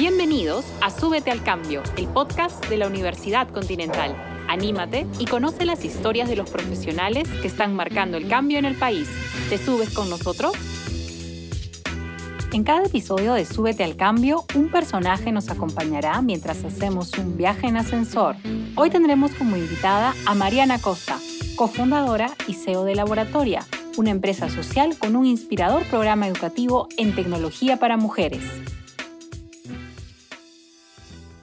Bienvenidos 0.00 0.64
a 0.80 0.88
Súbete 0.88 1.30
al 1.30 1.42
Cambio, 1.42 1.82
el 1.98 2.06
podcast 2.06 2.66
de 2.70 2.78
la 2.78 2.86
Universidad 2.86 3.50
Continental. 3.50 4.16
Anímate 4.48 5.06
y 5.18 5.26
conoce 5.26 5.66
las 5.66 5.84
historias 5.84 6.26
de 6.30 6.36
los 6.36 6.48
profesionales 6.48 7.28
que 7.42 7.48
están 7.48 7.76
marcando 7.76 8.16
el 8.16 8.26
cambio 8.26 8.58
en 8.58 8.64
el 8.64 8.76
país. 8.76 9.10
¿Te 9.50 9.58
subes 9.58 9.92
con 9.92 10.08
nosotros? 10.08 10.54
En 12.54 12.64
cada 12.64 12.84
episodio 12.84 13.34
de 13.34 13.44
Súbete 13.44 13.84
al 13.84 13.96
Cambio, 13.96 14.46
un 14.54 14.70
personaje 14.70 15.32
nos 15.32 15.50
acompañará 15.50 16.22
mientras 16.22 16.64
hacemos 16.64 17.12
un 17.18 17.36
viaje 17.36 17.66
en 17.66 17.76
ascensor. 17.76 18.36
Hoy 18.76 18.88
tendremos 18.88 19.32
como 19.32 19.58
invitada 19.58 20.14
a 20.24 20.34
Mariana 20.34 20.78
Costa, 20.80 21.18
cofundadora 21.56 22.30
y 22.48 22.54
CEO 22.54 22.84
de 22.84 22.94
Laboratoria, 22.94 23.66
una 23.98 24.12
empresa 24.12 24.48
social 24.48 24.96
con 24.98 25.14
un 25.14 25.26
inspirador 25.26 25.82
programa 25.90 26.26
educativo 26.26 26.88
en 26.96 27.14
tecnología 27.14 27.76
para 27.76 27.98
mujeres. 27.98 28.42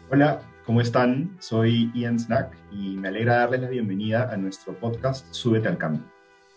Hola, 0.09 0.39
¿cómo 0.65 0.79
están? 0.79 1.35
Soy 1.39 1.91
Ian 1.93 2.17
Snack 2.17 2.55
y 2.71 2.95
me 2.95 3.09
alegra 3.09 3.39
darles 3.39 3.59
la 3.59 3.67
bienvenida 3.67 4.31
a 4.31 4.37
nuestro 4.37 4.73
podcast 4.79 5.25
Súbete 5.31 5.67
al 5.67 5.77
Cambio. 5.77 6.01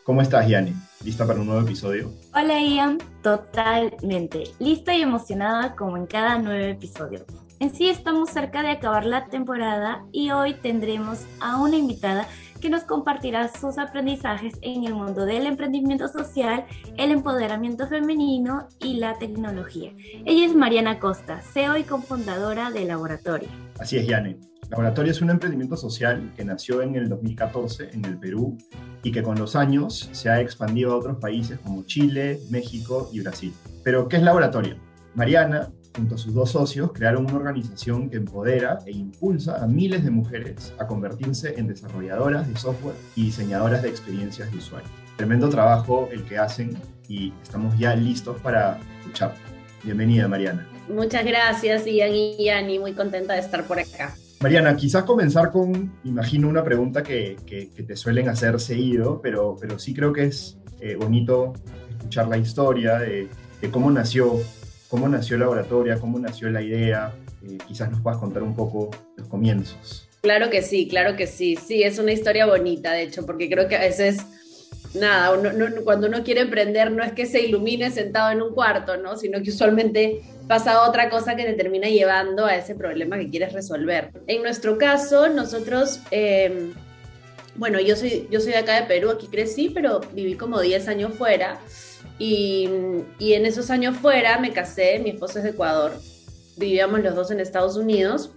¿Cómo 0.05 0.23
estás, 0.23 0.47
Yani? 0.47 0.73
¿Lista 1.05 1.27
para 1.27 1.41
un 1.41 1.47
nuevo 1.47 1.63
episodio? 1.63 2.13
Hola, 2.33 2.61
Ian. 2.61 2.99
Totalmente. 3.25 4.45
Lista 4.61 4.95
y 4.95 5.03
emocionada 5.03 5.75
como 5.75 5.97
en 5.97 6.07
cada 6.07 6.39
nuevo 6.39 6.65
episodio. 6.65 7.25
En 7.59 7.75
sí 7.75 7.89
estamos 7.89 8.31
cerca 8.31 8.63
de 8.63 8.71
acabar 8.71 9.05
la 9.05 9.27
temporada 9.27 10.05
y 10.13 10.31
hoy 10.31 10.55
tendremos 10.55 11.27
a 11.41 11.61
una 11.61 11.77
invitada 11.77 12.29
que 12.61 12.71
nos 12.71 12.85
compartirá 12.85 13.49
sus 13.49 13.79
aprendizajes 13.79 14.55
en 14.63 14.85
el 14.85 14.95
mundo 14.95 15.25
del 15.25 15.47
emprendimiento 15.47 16.09
social, 16.09 16.65
el 16.97 17.11
empoderamiento 17.11 17.89
femenino 17.89 18.69
y 18.79 18.95
la 18.95 19.19
tecnología. 19.19 19.93
Ella 20.25 20.47
es 20.47 20.55
Mariana 20.55 20.99
Costa, 20.99 21.41
CEO 21.41 21.77
y 21.77 21.85
cofundadora 21.85 22.71
de 22.71 22.85
Laboratorio. 22.85 23.49
Así 23.79 23.97
es, 23.97 24.07
Yane. 24.07 24.39
Laboratorio 24.69 25.11
es 25.11 25.21
un 25.21 25.31
emprendimiento 25.31 25.77
social 25.77 26.33
que 26.37 26.45
nació 26.45 26.83
en 26.83 26.95
el 26.95 27.09
2014 27.09 27.91
en 27.93 28.05
el 28.05 28.19
Perú 28.19 28.57
y 29.03 29.11
que 29.11 29.23
con 29.23 29.37
los 29.37 29.57
años 29.57 30.09
se 30.13 30.31
ha 30.31 30.41
expandido 30.41 30.93
a 30.93 30.97
otros 30.97 31.17
países 31.17 31.59
como 31.59 31.83
Chile, 31.85 32.39
México 32.51 33.11
y 33.13 33.21
Brasil. 33.21 33.53
Pero, 33.83 34.07
¿qué 34.07 34.19
es 34.19 34.23
Laboratorio? 34.23 34.77
Mariana 35.17 35.73
junto 35.97 36.15
a 36.15 36.19
sus 36.19 36.35
dos 36.35 36.51
socios, 36.51 36.93
crearon 36.93 37.27
una 37.27 37.37
organización 37.37 38.09
que 38.09 38.17
empodera 38.17 38.79
e 38.87 38.93
impulsa 38.93 39.63
a 39.63 39.67
miles 39.67 40.05
de 40.05 40.11
mujeres 40.11 40.73
a 40.79 40.87
convertirse 40.87 41.55
en 41.59 41.67
desarrolladoras 41.67 42.49
de 42.49 42.57
software 42.57 42.95
y 43.17 43.27
diseñadoras 43.27 43.83
de 43.83 43.89
experiencias 43.89 44.51
de 44.51 44.59
usuario. 44.59 44.89
Tremendo 45.17 45.49
trabajo 45.49 46.09
el 46.13 46.25
que 46.25 46.39
hacen 46.39 46.77
y 47.09 47.33
estamos 47.43 47.77
ya 47.79 47.95
listos 47.95 48.41
para 48.41 48.79
escuchar. 49.01 49.35
Bienvenida, 49.83 50.29
Mariana. 50.29 50.67
Muchas 50.89 51.25
gracias, 51.25 51.85
Ian 51.87 52.15
y 52.15 52.45
Yani, 52.45 52.79
muy 52.79 52.95
contenta 52.95 53.35
de 53.35 53.41
estar 53.41 53.65
por 53.65 53.79
acá. 53.79 54.15
Mariana, 54.41 54.75
quizás 54.75 55.05
comenzar 55.05 55.51
con, 55.51 55.93
imagino, 56.05 56.49
una 56.49 56.65
pregunta 56.65 57.03
que, 57.03 57.37
que, 57.47 57.67
te 57.67 57.97
suelen 57.97 58.29
hacer 58.29 58.59
seguido, 58.59 59.21
pero, 59.21 59.57
pero 59.61 59.79
sí 59.79 59.93
creo 59.93 60.13
que 60.15 60.25
es 60.25 60.59
eh, 60.81 60.97
bonito 60.97 61.53
escuchar 61.91 62.29
la 62.29 62.39
historia 62.39 62.99
de, 62.99 63.29
de 63.61 63.71
cómo 63.71 63.91
nació 63.91 64.39
cómo 64.91 65.09
nació 65.09 65.39
la 65.39 65.49
oratoria, 65.49 65.99
cómo 65.99 66.19
nació 66.19 66.51
la 66.51 66.61
idea. 66.61 67.15
Eh, 67.49 67.57
quizás 67.67 67.91
nos 67.91 68.01
puedas 68.01 68.19
contar 68.19 68.43
un 68.43 68.55
poco 68.55 68.91
los 69.17 69.29
comienzos. 69.29 70.09
Claro 70.21 70.51
que 70.51 70.61
sí, 70.61 70.89
claro 70.89 71.17
que 71.17 71.27
sí. 71.27 71.57
Sí, 71.57 71.83
es 71.83 71.99
una 71.99 72.13
historia 72.13 72.45
bonita, 72.45 72.93
de 72.93 73.05
hecho, 73.05 73.25
porque 73.25 73.49
creo 73.49 73.69
que 73.69 73.77
a 73.77 73.81
veces, 73.81 74.19
nada, 74.93 75.33
cuando 75.85 76.09
uno 76.09 76.23
quiere 76.23 76.43
emprender 76.43 76.91
no 76.91 77.03
es 77.03 77.13
que 77.13 77.25
se 77.25 77.41
ilumine 77.41 77.91
sentado 77.91 78.31
en 78.33 78.43
un 78.43 78.53
cuarto, 78.53 78.99
¿no? 78.99 79.17
Sino 79.17 79.41
que 79.43 79.51
usualmente 79.51 80.21
pasa 80.47 80.87
otra 80.87 81.09
cosa 81.09 81.37
que 81.37 81.45
te 81.45 81.55
termina 81.55 81.89
llevando 81.89 82.45
a 82.45 82.57
ese 82.57 82.75
problema 82.75 83.17
que 83.17 83.31
quieres 83.31 83.53
resolver. 83.53 84.11
En 84.27 84.43
nuestro 84.43 84.77
caso, 84.77 85.29
nosotros... 85.29 86.01
Em, 86.11 86.75
bueno, 87.57 87.81
yo 87.81 87.97
soy, 87.97 88.27
yo 88.31 88.41
soy 88.41 88.53
de 88.53 88.59
acá 88.59 88.81
de 88.81 88.87
Perú, 88.87 89.11
aquí 89.11 89.27
crecí, 89.27 89.71
pero 89.71 90.01
viví 90.15 90.35
como 90.35 90.61
10 90.61 90.89
años 90.89 91.15
fuera. 91.15 91.61
Y, 92.21 92.69
en 93.19 93.47
esos 93.47 93.71
años 93.71 93.97
fuera 93.97 94.39
me 94.39 94.53
casé, 94.53 94.99
mi 94.99 95.11
esposo 95.11 95.39
es 95.39 95.45
de 95.45 95.51
Ecuador, 95.51 95.93
vivíamos 96.59 97.01
los 97.01 97.15
dos 97.15 97.31
en 97.31 97.41
Estados 97.41 97.79
Unidos 97.79 98.33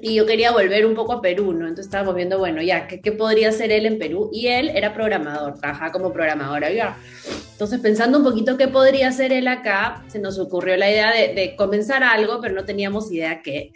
y 0.00 0.14
yo 0.14 0.24
quería 0.24 0.52
volver 0.52 0.86
un 0.86 0.94
poco 0.94 1.14
a 1.14 1.20
Perú, 1.20 1.52
¿no? 1.52 1.66
Entonces 1.66 1.86
estábamos 1.86 2.14
viendo, 2.14 2.38
bueno, 2.38 2.62
ya, 2.62 2.86
¿qué, 2.86 3.12
podría 3.12 3.48
hacer 3.48 3.72
él 3.72 3.86
en 3.86 3.98
Perú? 3.98 4.30
Y 4.32 4.46
él 4.46 4.70
era 4.72 4.94
programador, 4.94 5.58
trabajaba 5.58 5.90
como 5.90 6.12
programador 6.12 6.62
ya. 6.72 6.96
Entonces, 7.50 7.80
pensando 7.80 8.18
un 8.18 8.24
poquito 8.24 8.56
qué 8.56 8.68
podría 8.68 9.08
hacer 9.08 9.32
él 9.32 9.48
acá, 9.48 10.04
se 10.06 10.20
nos 10.20 10.38
ocurrió 10.38 10.76
la 10.76 10.88
idea 10.88 11.12
de, 11.12 11.34
de 11.34 11.56
comenzar 11.56 12.04
algo, 12.04 12.40
pero 12.40 12.54
no 12.54 12.64
teníamos 12.64 13.10
idea 13.10 13.42
qué. 13.42 13.72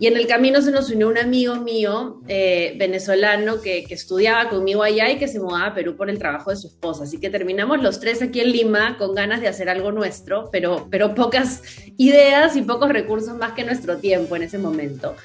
Y 0.00 0.06
en 0.06 0.16
el 0.16 0.28
camino 0.28 0.62
se 0.62 0.70
nos 0.70 0.90
unió 0.90 1.08
un 1.08 1.18
amigo 1.18 1.56
mío 1.56 2.20
eh, 2.28 2.74
venezolano 2.78 3.60
que, 3.60 3.86
estudiaba 3.90 4.48
conmigo 4.48 4.82
allá 4.84 5.10
y 5.10 5.18
que 5.18 5.26
se 5.26 5.40
mudaba 5.40 5.66
a 5.66 5.74
Perú 5.74 5.96
por 5.96 6.08
el 6.08 6.18
trabajo 6.18 6.50
de 6.50 6.56
su 6.56 6.68
esposa. 6.68 7.04
Así 7.04 7.18
que 7.18 7.30
terminamos 7.30 7.82
los 7.82 7.98
tres 7.98 8.22
aquí 8.22 8.40
en 8.40 8.52
Lima 8.52 8.96
con 8.96 9.14
ganas 9.14 9.40
de 9.40 9.48
hacer 9.48 9.68
algo 9.68 9.90
nuestro, 9.90 10.50
pero, 10.52 10.86
pero 10.88 11.14
pocas 11.16 11.62
ideas 11.96 12.56
y 12.56 12.62
pocos 12.62 12.90
recursos 12.90 13.36
más 13.36 13.52
que 13.52 13.64
nuestro 13.64 13.98
tiempo 13.98 14.36
en 14.36 14.42
ese 14.42 14.58
momento. 14.58 15.16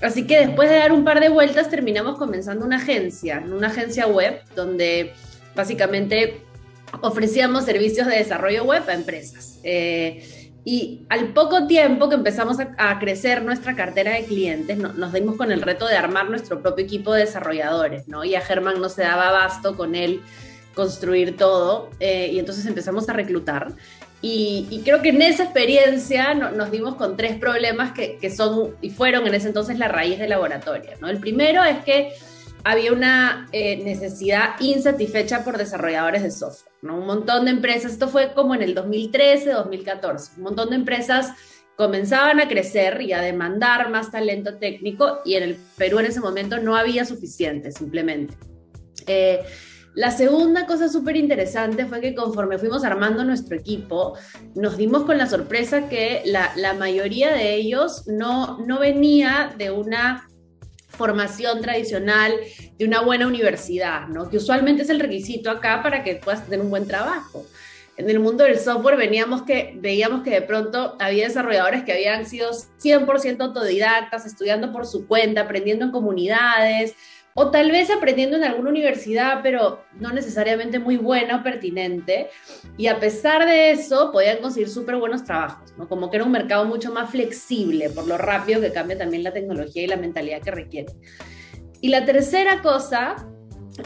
Así 0.00 0.24
que 0.26 0.46
después 0.46 0.70
de 0.70 0.76
dar 0.76 0.92
un 0.92 1.04
par 1.04 1.18
de 1.18 1.28
vueltas 1.28 1.68
terminamos 1.68 2.16
comenzando 2.16 2.64
una 2.64 2.76
agencia, 2.76 3.42
una 3.44 3.68
agencia 3.68 4.06
web 4.06 4.40
donde 4.54 5.14
básicamente 5.56 6.42
ofrecíamos 7.00 7.64
servicios 7.64 8.06
de 8.06 8.16
desarrollo 8.16 8.64
web 8.64 8.82
a 8.88 8.94
empresas. 8.94 9.58
Eh, 9.64 10.41
y 10.64 11.02
al 11.08 11.32
poco 11.32 11.66
tiempo 11.66 12.08
que 12.08 12.14
empezamos 12.14 12.58
a, 12.60 12.98
crecer 13.00 13.42
nuestra 13.42 13.74
cartera 13.74 14.12
de 14.12 14.24
clientes, 14.24 14.78
nos 14.78 15.12
dimos 15.12 15.36
con 15.36 15.50
el 15.50 15.60
reto 15.60 15.88
de 15.88 15.96
armar 15.96 16.30
nuestro 16.30 16.62
propio 16.62 16.84
equipo 16.84 17.12
de 17.12 17.22
desarrolladores, 17.22 18.06
¿no? 18.06 18.24
Y 18.24 18.36
a 18.36 18.40
Germán 18.40 18.80
no 18.80 18.88
se 18.88 19.02
daba 19.02 19.30
abasto 19.30 19.76
con 19.76 19.96
él 19.96 20.20
construir 20.74 21.36
todo, 21.36 21.90
eh, 21.98 22.30
y 22.32 22.38
entonces 22.38 22.64
empezamos 22.66 23.08
a 23.08 23.12
reclutar. 23.12 23.72
Y, 24.24 24.82
creo 24.84 25.02
que 25.02 25.08
en 25.08 25.20
esa 25.20 25.42
experiencia 25.42 26.32
nos 26.34 26.70
dimos 26.70 26.94
con 26.94 27.16
tres 27.16 27.36
problemas 27.38 27.90
que, 27.90 28.18
que, 28.18 28.30
son 28.30 28.76
y 28.80 28.90
fueron 28.90 29.26
en 29.26 29.34
ese 29.34 29.48
entonces 29.48 29.80
la 29.80 29.88
raíz 29.88 30.20
de 30.20 30.28
laboratorio, 30.28 30.92
¿no? 31.00 31.08
El 31.08 31.18
primero 31.18 31.64
es 31.64 31.78
que 31.78 32.12
había 32.64 32.92
una 32.92 33.48
eh, 33.52 33.82
necesidad 33.84 34.60
insatisfecha 34.60 35.44
por 35.44 35.58
desarrolladores 35.58 36.22
de 36.22 36.30
software. 36.30 36.74
¿no? 36.82 36.98
Un 36.98 37.06
montón 37.06 37.44
de 37.46 37.52
empresas, 37.52 37.92
esto 37.92 38.08
fue 38.08 38.32
como 38.34 38.54
en 38.54 38.62
el 38.62 38.74
2013, 38.74 39.50
2014, 39.52 40.32
un 40.36 40.42
montón 40.42 40.70
de 40.70 40.76
empresas 40.76 41.32
comenzaban 41.76 42.38
a 42.38 42.48
crecer 42.48 43.00
y 43.00 43.12
a 43.12 43.20
demandar 43.20 43.90
más 43.90 44.10
talento 44.10 44.58
técnico 44.58 45.20
y 45.24 45.34
en 45.34 45.42
el 45.42 45.56
Perú 45.76 45.98
en 45.98 46.06
ese 46.06 46.20
momento 46.20 46.58
no 46.58 46.76
había 46.76 47.04
suficiente, 47.04 47.72
simplemente. 47.72 48.34
Eh, 49.06 49.40
la 49.94 50.10
segunda 50.10 50.66
cosa 50.66 50.88
súper 50.88 51.16
interesante 51.16 51.84
fue 51.84 52.00
que 52.00 52.14
conforme 52.14 52.58
fuimos 52.58 52.84
armando 52.84 53.24
nuestro 53.24 53.56
equipo, 53.56 54.16
nos 54.54 54.76
dimos 54.76 55.04
con 55.04 55.18
la 55.18 55.26
sorpresa 55.26 55.88
que 55.88 56.22
la, 56.24 56.52
la 56.56 56.72
mayoría 56.72 57.30
de 57.32 57.54
ellos 57.54 58.06
no, 58.06 58.58
no 58.58 58.78
venía 58.78 59.54
de 59.58 59.70
una 59.70 60.28
formación 60.96 61.60
tradicional 61.60 62.32
de 62.78 62.84
una 62.84 63.00
buena 63.00 63.26
universidad, 63.26 64.08
¿no? 64.08 64.28
Que 64.28 64.36
usualmente 64.36 64.82
es 64.82 64.90
el 64.90 65.00
requisito 65.00 65.50
acá 65.50 65.82
para 65.82 66.04
que 66.04 66.16
puedas 66.16 66.44
tener 66.44 66.60
un 66.60 66.70
buen 66.70 66.86
trabajo. 66.86 67.44
En 67.96 68.08
el 68.08 68.20
mundo 68.20 68.44
del 68.44 68.58
software 68.58 68.96
veníamos 68.96 69.42
que, 69.42 69.74
veíamos 69.76 70.22
que 70.22 70.30
de 70.30 70.42
pronto 70.42 70.96
había 70.98 71.28
desarrolladores 71.28 71.84
que 71.84 71.92
habían 71.92 72.24
sido 72.24 72.50
100% 72.50 73.40
autodidactas, 73.40 74.24
estudiando 74.24 74.72
por 74.72 74.86
su 74.86 75.06
cuenta, 75.06 75.42
aprendiendo 75.42 75.84
en 75.84 75.92
comunidades, 75.92 76.94
o 77.34 77.50
tal 77.50 77.70
vez 77.70 77.90
aprendiendo 77.90 78.36
en 78.36 78.44
alguna 78.44 78.70
universidad, 78.70 79.40
pero 79.42 79.84
no 79.98 80.10
necesariamente 80.12 80.78
muy 80.78 80.96
buena 80.96 81.36
o 81.36 81.42
pertinente. 81.42 82.28
Y 82.76 82.86
a 82.86 82.98
pesar 82.98 83.46
de 83.46 83.72
eso, 83.72 84.10
podían 84.10 84.38
conseguir 84.38 84.68
súper 84.68 84.96
buenos 84.96 85.24
trabajos, 85.24 85.61
¿no? 85.76 85.88
Como 85.88 86.10
que 86.10 86.16
era 86.16 86.24
un 86.24 86.32
mercado 86.32 86.64
mucho 86.64 86.92
más 86.92 87.10
flexible 87.10 87.90
por 87.90 88.06
lo 88.06 88.18
rápido 88.18 88.60
que 88.60 88.72
cambia 88.72 88.98
también 88.98 89.22
la 89.22 89.32
tecnología 89.32 89.82
y 89.82 89.86
la 89.86 89.96
mentalidad 89.96 90.42
que 90.42 90.50
requiere. 90.50 90.92
Y 91.80 91.88
la 91.88 92.04
tercera 92.04 92.62
cosa 92.62 93.16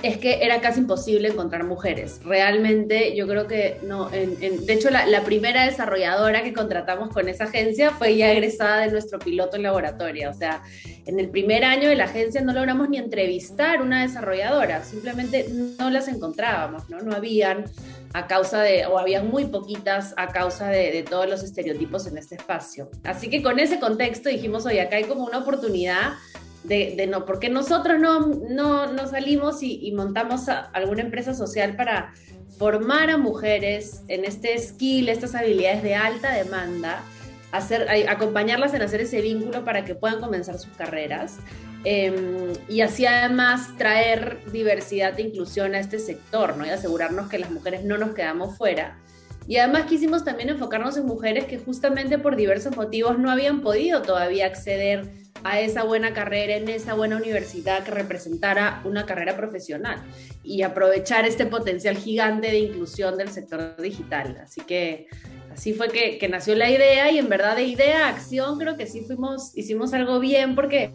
es 0.03 0.19
que 0.19 0.45
era 0.45 0.61
casi 0.61 0.81
imposible 0.81 1.29
encontrar 1.29 1.65
mujeres. 1.65 2.21
Realmente 2.25 3.15
yo 3.15 3.27
creo 3.29 3.47
que 3.47 3.79
no, 3.85 4.09
de 4.11 4.73
hecho 4.73 4.91
la, 4.91 5.23
primera 5.23 5.65
desarrolladora 5.65 6.43
que 6.43 6.53
contratamos 6.53 7.11
con 7.11 7.29
esa 7.29 7.45
agencia 7.45 7.93
fue 7.93 8.17
ya 8.17 8.33
egresada 8.33 8.81
de 8.81 8.91
nuestro 8.91 9.19
piloto 9.19 9.57
en 9.57 9.63
laboratorio. 9.63 10.31
O 10.31 10.35
sea, 10.35 10.63
en 11.07 11.21
el 11.21 11.31
primer 11.31 11.65
año 11.65 11.89
de 11.89 11.95
la 11.95 12.05
agencia 12.05 12.41
no 12.41 12.53
logramos 12.53 12.89
ni 12.89 12.99
entrevistar 12.99 13.81
una 13.81 14.03
desarrolladora, 14.03 14.83
simplemente 14.83 15.47
no 15.79 15.91
las 15.91 16.09
encontrábamos, 16.09 16.89
¿no? 16.91 17.01
No 17.01 17.15
habían 17.15 17.65
a 18.13 18.27
causa 18.27 18.63
de, 18.63 18.87
o 18.87 18.99
habían 18.99 19.29
muy 19.29 19.47
poquitas 19.47 20.15
a 20.17 20.29
causa 20.29 20.69
de, 20.69 21.05
todos 21.09 21.29
los 21.29 21.43
estereotipos 21.43 22.07
en 22.07 22.19
este 22.19 22.37
espacio. 22.37 22.91
Así 23.05 23.29
que 23.29 23.43
con 23.43 23.59
ese 23.59 23.79
contexto 23.79 24.29
dijimos, 24.29 24.67
oye, 24.67 24.81
acá 24.81 24.97
hay 24.97 25.05
como 25.05 25.25
una 25.25 25.39
oportunidad 25.39 26.15
de, 26.65 27.07
no, 27.09 27.25
porque 27.25 27.49
nosotros 27.49 28.01
no, 28.01 28.27
no, 28.27 29.07
salimos 29.07 29.63
y, 29.63 29.93
montamos 29.93 30.49
alguna 30.49 31.03
empresa 31.03 31.35
social 31.35 31.77
para 31.77 32.13
formar 32.59 33.11
a 33.11 33.19
mujeres 33.19 34.03
en 34.09 34.25
este 34.25 34.59
skill, 34.59 35.09
estas 35.09 35.35
habilidades 35.35 35.83
de 35.83 35.95
alta 35.95 36.33
demanda 36.33 37.05
hacer, 37.53 37.89
acompañarlas 38.09 38.75
en 38.75 38.83
hacer 38.83 39.01
ese 39.01 39.21
vínculo 39.21 39.65
para 39.65 39.85
que 39.85 39.95
puedan 39.95 40.21
comenzar 40.21 40.59
sus 40.59 40.77
carreras. 40.77 41.39
Em, 41.85 42.53
y 42.69 42.81
así 42.81 43.07
además 43.07 43.77
traer 43.79 44.39
diversidad 44.51 45.19
e 45.19 45.23
inclusión 45.23 45.75
a 45.75 45.79
este 45.79 45.99
sector, 45.99 46.57
¿no? 46.57 46.67
Y 46.67 46.71
asegurarnos 46.71 47.29
que 47.29 47.39
las 47.39 47.51
mujeres 47.51 47.85
no 47.85 47.97
nos 47.97 48.15
quedamos 48.15 48.57
fuera. 48.57 48.99
Y 49.49 49.59
además 49.59 49.85
quisimos 49.85 50.25
también 50.25 50.49
enfocarnos 50.49 50.97
en 50.97 51.07
mujeres 51.07 51.45
que 51.45 51.59
justamente 51.59 52.19
por 52.19 52.35
diversos 52.35 52.77
motivos 52.77 53.19
no 53.19 53.31
habían 53.31 53.61
podido 53.61 54.03
todavía 54.03 54.47
acceder 54.47 55.09
a 55.45 55.61
esa 55.61 55.85
buena 55.85 56.13
carrera 56.13 56.57
en 56.57 56.69
esa 56.69 56.95
buena 56.95 57.17
universidad 57.17 57.85
que 57.85 57.93
representara 57.93 58.81
una 58.85 59.07
carrera 59.07 59.37
profesional 59.37 60.03
y 60.43 60.63
aprovechar 60.63 61.25
este 61.25 61.47
potencial 61.47 61.97
gigante 61.97 62.49
de 62.49 62.59
inclusión 62.59 63.17
del 63.17 63.29
sector 63.29 63.77
digital. 63.81 64.39
Así 64.43 64.63
que 64.63 65.07
así 65.57 65.73
fue 65.73 65.89
que, 65.89 66.19
que, 66.19 66.29
nació 66.29 66.55
la 66.55 66.71
idea 66.71 67.11
y 67.11 67.19
en 67.19 67.31
verdad 67.31 67.57
de 67.57 67.65
idea 67.65 68.07
a 68.07 68.11
acción 68.11 68.59
creo 68.59 68.77
que 68.77 68.87
sí 68.87 69.01
fuimos, 69.01 69.57
hicimos 69.57 69.95
algo 69.95 70.21
bien 70.21 70.55
porque 70.55 70.93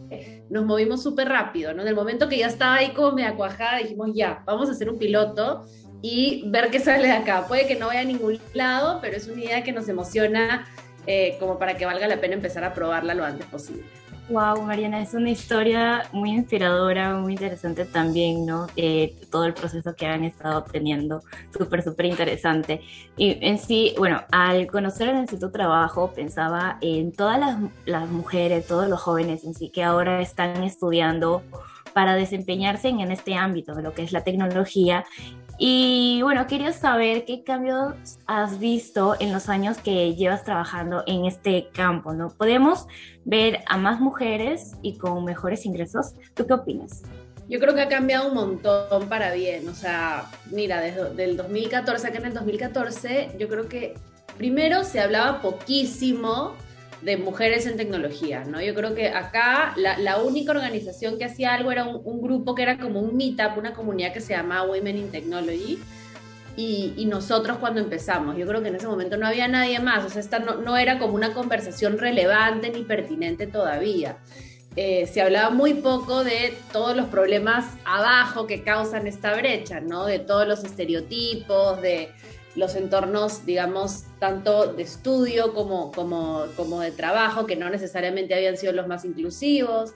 nos 0.51 0.65
movimos 0.65 1.01
súper 1.01 1.29
rápido, 1.29 1.73
¿no? 1.73 1.81
En 1.81 1.87
el 1.87 1.95
momento 1.95 2.29
que 2.29 2.37
ya 2.37 2.47
estaba 2.47 2.75
ahí 2.75 2.91
como 2.91 3.13
me 3.13 3.25
acuajada, 3.25 3.79
dijimos 3.79 4.11
ya, 4.13 4.43
vamos 4.45 4.69
a 4.69 4.73
hacer 4.73 4.87
un 4.89 4.99
piloto 4.99 5.65
y 6.03 6.43
ver 6.49 6.69
qué 6.69 6.79
sale 6.79 7.07
de 7.07 7.13
acá. 7.13 7.47
Puede 7.47 7.67
que 7.67 7.75
no 7.75 7.87
vaya 7.87 8.01
a 8.01 8.05
ningún 8.05 8.39
lado, 8.53 8.99
pero 9.01 9.17
es 9.17 9.27
una 9.27 9.43
idea 9.43 9.63
que 9.63 9.71
nos 9.71 9.89
emociona 9.89 10.67
eh, 11.07 11.37
como 11.39 11.57
para 11.57 11.75
que 11.75 11.87
valga 11.87 12.07
la 12.07 12.21
pena 12.21 12.35
empezar 12.35 12.63
a 12.63 12.73
probarla 12.73 13.15
lo 13.15 13.25
antes 13.25 13.47
posible. 13.47 13.83
Wow, 14.31 14.61
Mariana, 14.61 15.01
es 15.01 15.13
una 15.13 15.29
historia 15.29 16.03
muy 16.13 16.29
inspiradora, 16.29 17.15
muy 17.15 17.33
interesante 17.33 17.83
también, 17.83 18.45
¿no? 18.45 18.67
Eh, 18.77 19.13
todo 19.29 19.43
el 19.43 19.53
proceso 19.53 19.93
que 19.93 20.05
han 20.05 20.23
estado 20.23 20.63
teniendo, 20.63 21.21
súper, 21.51 21.83
súper 21.83 22.05
interesante. 22.05 22.79
Y 23.17 23.45
en 23.45 23.59
sí, 23.59 23.93
bueno, 23.97 24.21
al 24.31 24.67
conocer 24.67 25.09
en 25.09 25.27
sí 25.27 25.37
tu 25.37 25.51
trabajo, 25.51 26.13
pensaba 26.15 26.77
en 26.79 27.11
todas 27.11 27.41
las, 27.41 27.57
las 27.85 28.09
mujeres, 28.09 28.67
todos 28.67 28.87
los 28.87 29.01
jóvenes 29.01 29.43
en 29.43 29.53
sí 29.53 29.69
que 29.69 29.83
ahora 29.83 30.21
están 30.21 30.63
estudiando 30.63 31.43
para 31.93 32.15
desempeñarse 32.15 32.87
en 32.87 33.11
este 33.11 33.35
ámbito 33.35 33.75
de 33.75 33.83
lo 33.83 33.93
que 33.93 34.03
es 34.03 34.13
la 34.13 34.23
tecnología 34.23 35.03
y 35.63 36.23
bueno, 36.23 36.47
quería 36.47 36.73
saber 36.73 37.23
qué 37.23 37.43
cambios 37.43 37.93
has 38.25 38.57
visto 38.57 39.15
en 39.19 39.31
los 39.31 39.47
años 39.47 39.77
que 39.77 40.15
llevas 40.15 40.43
trabajando 40.43 41.03
en 41.05 41.25
este 41.25 41.69
campo, 41.71 42.13
¿no? 42.13 42.29
Podemos 42.29 42.87
ver 43.25 43.59
a 43.67 43.77
más 43.77 43.99
mujeres 43.99 44.71
y 44.81 44.97
con 44.97 45.23
mejores 45.23 45.67
ingresos. 45.67 46.15
¿Tú 46.33 46.47
qué 46.47 46.53
opinas? 46.53 47.03
Yo 47.47 47.59
creo 47.59 47.75
que 47.75 47.81
ha 47.81 47.89
cambiado 47.89 48.29
un 48.29 48.33
montón 48.33 49.07
para 49.07 49.33
bien. 49.33 49.69
O 49.69 49.75
sea, 49.75 50.31
mira, 50.49 50.81
desde 50.81 51.23
el 51.23 51.37
2014, 51.37 52.07
acá 52.07 52.17
en 52.17 52.25
el 52.25 52.33
2014, 52.33 53.35
yo 53.37 53.47
creo 53.47 53.69
que 53.69 53.93
primero 54.39 54.83
se 54.83 54.99
hablaba 54.99 55.43
poquísimo 55.43 56.55
de 57.01 57.18
mujeres 57.18 57.65
en 57.65 57.77
tecnología, 57.77 58.44
¿no? 58.44 58.62
Yo 58.62 58.75
creo 58.75 58.94
que 58.94 59.09
acá 59.09 59.74
la, 59.75 60.18
única 60.19 60.51
organización 60.51 61.18
que 61.18 61.25
hacía 61.25 61.53
algo 61.53 61.71
era 61.71 61.86
un, 61.86 62.21
grupo 62.21 62.53
que 62.53 62.62
era 62.62 62.77
como 62.77 63.00
un 63.00 63.18
meetup, 63.18 63.57
una 63.57 63.74
comunidad 63.74 64.13
que 64.13 64.21
se 64.21 64.33
llamaba 64.33 64.68
Women 64.69 64.98
in 64.98 65.12
Technology. 65.12 65.80
Y, 66.56 67.06
nosotros 67.06 67.57
cuando 67.57 67.80
empezamos, 67.80 68.38
yo 68.38 68.45
creo 68.45 68.62
que 68.62 68.68
en 68.68 68.75
ese 68.75 68.88
momento 68.88 69.18
no 69.18 69.25
había 69.25 69.48
nadie 69.48 69.80
más, 69.80 70.06
o 70.06 70.09
sea, 70.09 70.21
esta 70.21 70.39
no, 70.39 70.77
era 70.77 71.00
como 71.00 71.15
una 71.15 71.33
conversación 71.33 71.98
relevante 71.98 72.69
ni 72.69 72.83
pertinente 72.83 73.48
todavía. 73.48 74.18
Eh, 74.75 75.07
se 75.07 75.21
hablaba 75.21 75.50
muy 75.50 75.75
poco 75.75 76.24
de 76.24 76.53
todos 76.71 76.95
los 76.95 77.07
problemas 77.07 77.65
abajo 77.83 78.48
que 78.48 78.63
causan 78.63 79.07
esta 79.07 79.33
brecha, 79.33 79.81
¿no? 79.81 80.06
De 80.06 80.19
todos 80.19 80.48
los 80.48 80.63
estereotipos, 80.63 81.81
de, 81.81 82.12
los 82.56 82.75
entornos, 82.75 83.45
digamos, 83.45 84.03
tanto 84.19 84.74
de 84.74 84.83
estudio 84.83 85.53
como, 85.53 85.92
como, 85.92 86.45
como 86.56 86.81
de 86.81 86.92
trabajo, 86.92 87.45
que 87.45 87.56
no 87.56 87.69
necesariamente 87.69 88.36
habían 88.36 88.57
sido 88.57 88.74
los 88.74 88.88
más 88.88 89.06
inclusivos. 89.06 89.94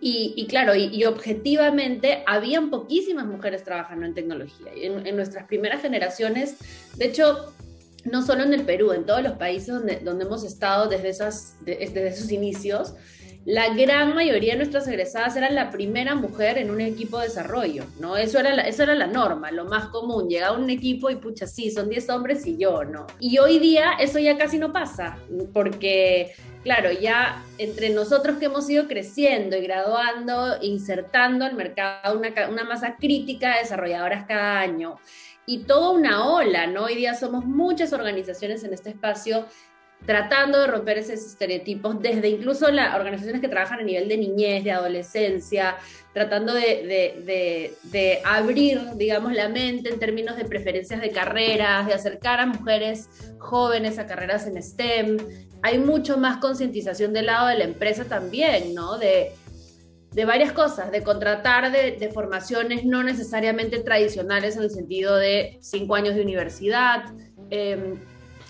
Y, 0.00 0.46
claro, 0.48 0.76
y, 0.76 1.04
objetivamente 1.06 2.22
habían 2.24 2.70
poquísimas 2.70 3.26
mujeres 3.26 3.64
trabajando 3.64 4.06
en 4.06 4.14
tecnología. 4.14 4.70
En, 4.72 5.16
nuestras 5.16 5.48
primeras 5.48 5.82
generaciones, 5.82 6.54
de 6.96 7.06
hecho, 7.06 7.52
no 8.04 8.22
solo 8.24 8.44
en 8.44 8.54
el 8.54 8.62
Perú, 8.62 8.92
en 8.92 9.04
todos 9.06 9.24
los 9.24 9.32
países 9.32 9.74
donde, 9.74 9.98
donde 9.98 10.24
hemos 10.24 10.44
estado 10.44 10.86
desde, 10.86 11.08
esas, 11.08 11.56
desde 11.64 12.06
esos 12.06 12.30
inicios, 12.30 12.94
la 13.44 13.74
gran 13.74 14.14
mayoría 14.14 14.52
de 14.52 14.58
nuestras 14.58 14.86
egresadas 14.88 15.36
eran 15.36 15.54
la 15.54 15.70
primera 15.70 16.14
mujer 16.14 16.58
en 16.58 16.70
un 16.70 16.80
equipo 16.80 17.18
de 17.18 17.28
desarrollo, 17.28 17.84
¿no? 17.98 18.16
Eso 18.16 18.38
era 18.38 18.54
la, 18.54 18.62
eso 18.62 18.82
era 18.82 18.94
la 18.94 19.06
norma, 19.06 19.50
lo 19.50 19.64
más 19.64 19.86
común. 19.86 20.28
Llegaba 20.28 20.58
un 20.58 20.68
equipo 20.68 21.08
y 21.08 21.16
pucha, 21.16 21.46
sí, 21.46 21.70
son 21.70 21.88
10 21.88 22.10
hombres 22.10 22.46
y 22.46 22.58
yo, 22.58 22.84
¿no? 22.84 23.06
Y 23.20 23.38
hoy 23.38 23.58
día 23.58 23.92
eso 23.98 24.18
ya 24.18 24.36
casi 24.36 24.58
no 24.58 24.72
pasa, 24.72 25.18
porque, 25.54 26.32
claro, 26.62 26.90
ya 26.92 27.42
entre 27.56 27.90
nosotros 27.90 28.36
que 28.36 28.46
hemos 28.46 28.68
ido 28.68 28.86
creciendo 28.86 29.56
y 29.56 29.62
graduando, 29.62 30.58
insertando 30.60 31.46
al 31.46 31.54
mercado 31.54 32.18
una, 32.18 32.30
una 32.50 32.64
masa 32.64 32.96
crítica 32.96 33.54
de 33.54 33.62
desarrolladoras 33.62 34.26
cada 34.26 34.60
año 34.60 34.96
y 35.48 35.60
toda 35.60 35.92
una 35.92 36.26
ola, 36.26 36.66
¿no? 36.66 36.84
Hoy 36.84 36.94
día 36.94 37.14
somos 37.14 37.46
muchas 37.46 37.94
organizaciones 37.94 38.62
en 38.64 38.74
este 38.74 38.90
espacio 38.90 39.46
tratando 40.06 40.60
de 40.60 40.66
romper 40.66 40.98
esos 40.98 41.26
estereotipos, 41.26 42.00
desde 42.00 42.28
incluso 42.28 42.70
las 42.70 42.94
organizaciones 42.94 43.40
que 43.40 43.48
trabajan 43.48 43.80
a 43.80 43.82
nivel 43.82 44.08
de 44.08 44.16
niñez, 44.16 44.64
de 44.64 44.72
adolescencia, 44.72 45.76
tratando 46.14 46.54
de, 46.54 48.20
abrir, 48.24 48.80
digamos, 48.96 49.32
la 49.34 49.48
mente 49.48 49.90
en 49.90 49.98
términos 49.98 50.36
de 50.36 50.44
preferencias 50.44 51.00
de 51.00 51.10
carreras, 51.10 51.86
de 51.86 51.94
acercar 51.94 52.40
a 52.40 52.46
mujeres 52.46 53.08
jóvenes 53.38 53.98
a 53.98 54.06
carreras 54.06 54.46
en 54.46 54.62
STEM. 54.62 55.18
Hay 55.62 55.78
mucho 55.78 56.16
más 56.16 56.38
concientización 56.38 57.12
del 57.12 57.26
lado 57.26 57.48
de 57.48 57.58
la 57.58 57.64
empresa 57.64 58.04
también, 58.04 58.74
¿no? 58.74 58.98
De, 58.98 59.32
de 60.12 60.24
varias 60.24 60.52
cosas, 60.52 60.90
de 60.90 61.02
contratar 61.02 61.70
de, 61.70 62.10
formaciones 62.12 62.84
no 62.84 63.02
necesariamente 63.02 63.78
tradicionales 63.80 64.56
en 64.56 64.62
el 64.62 64.70
sentido 64.70 65.16
de 65.16 65.58
cinco 65.60 65.94
años 65.94 66.14
de 66.14 66.22
universidad, 66.22 67.04
eh, 67.50 67.94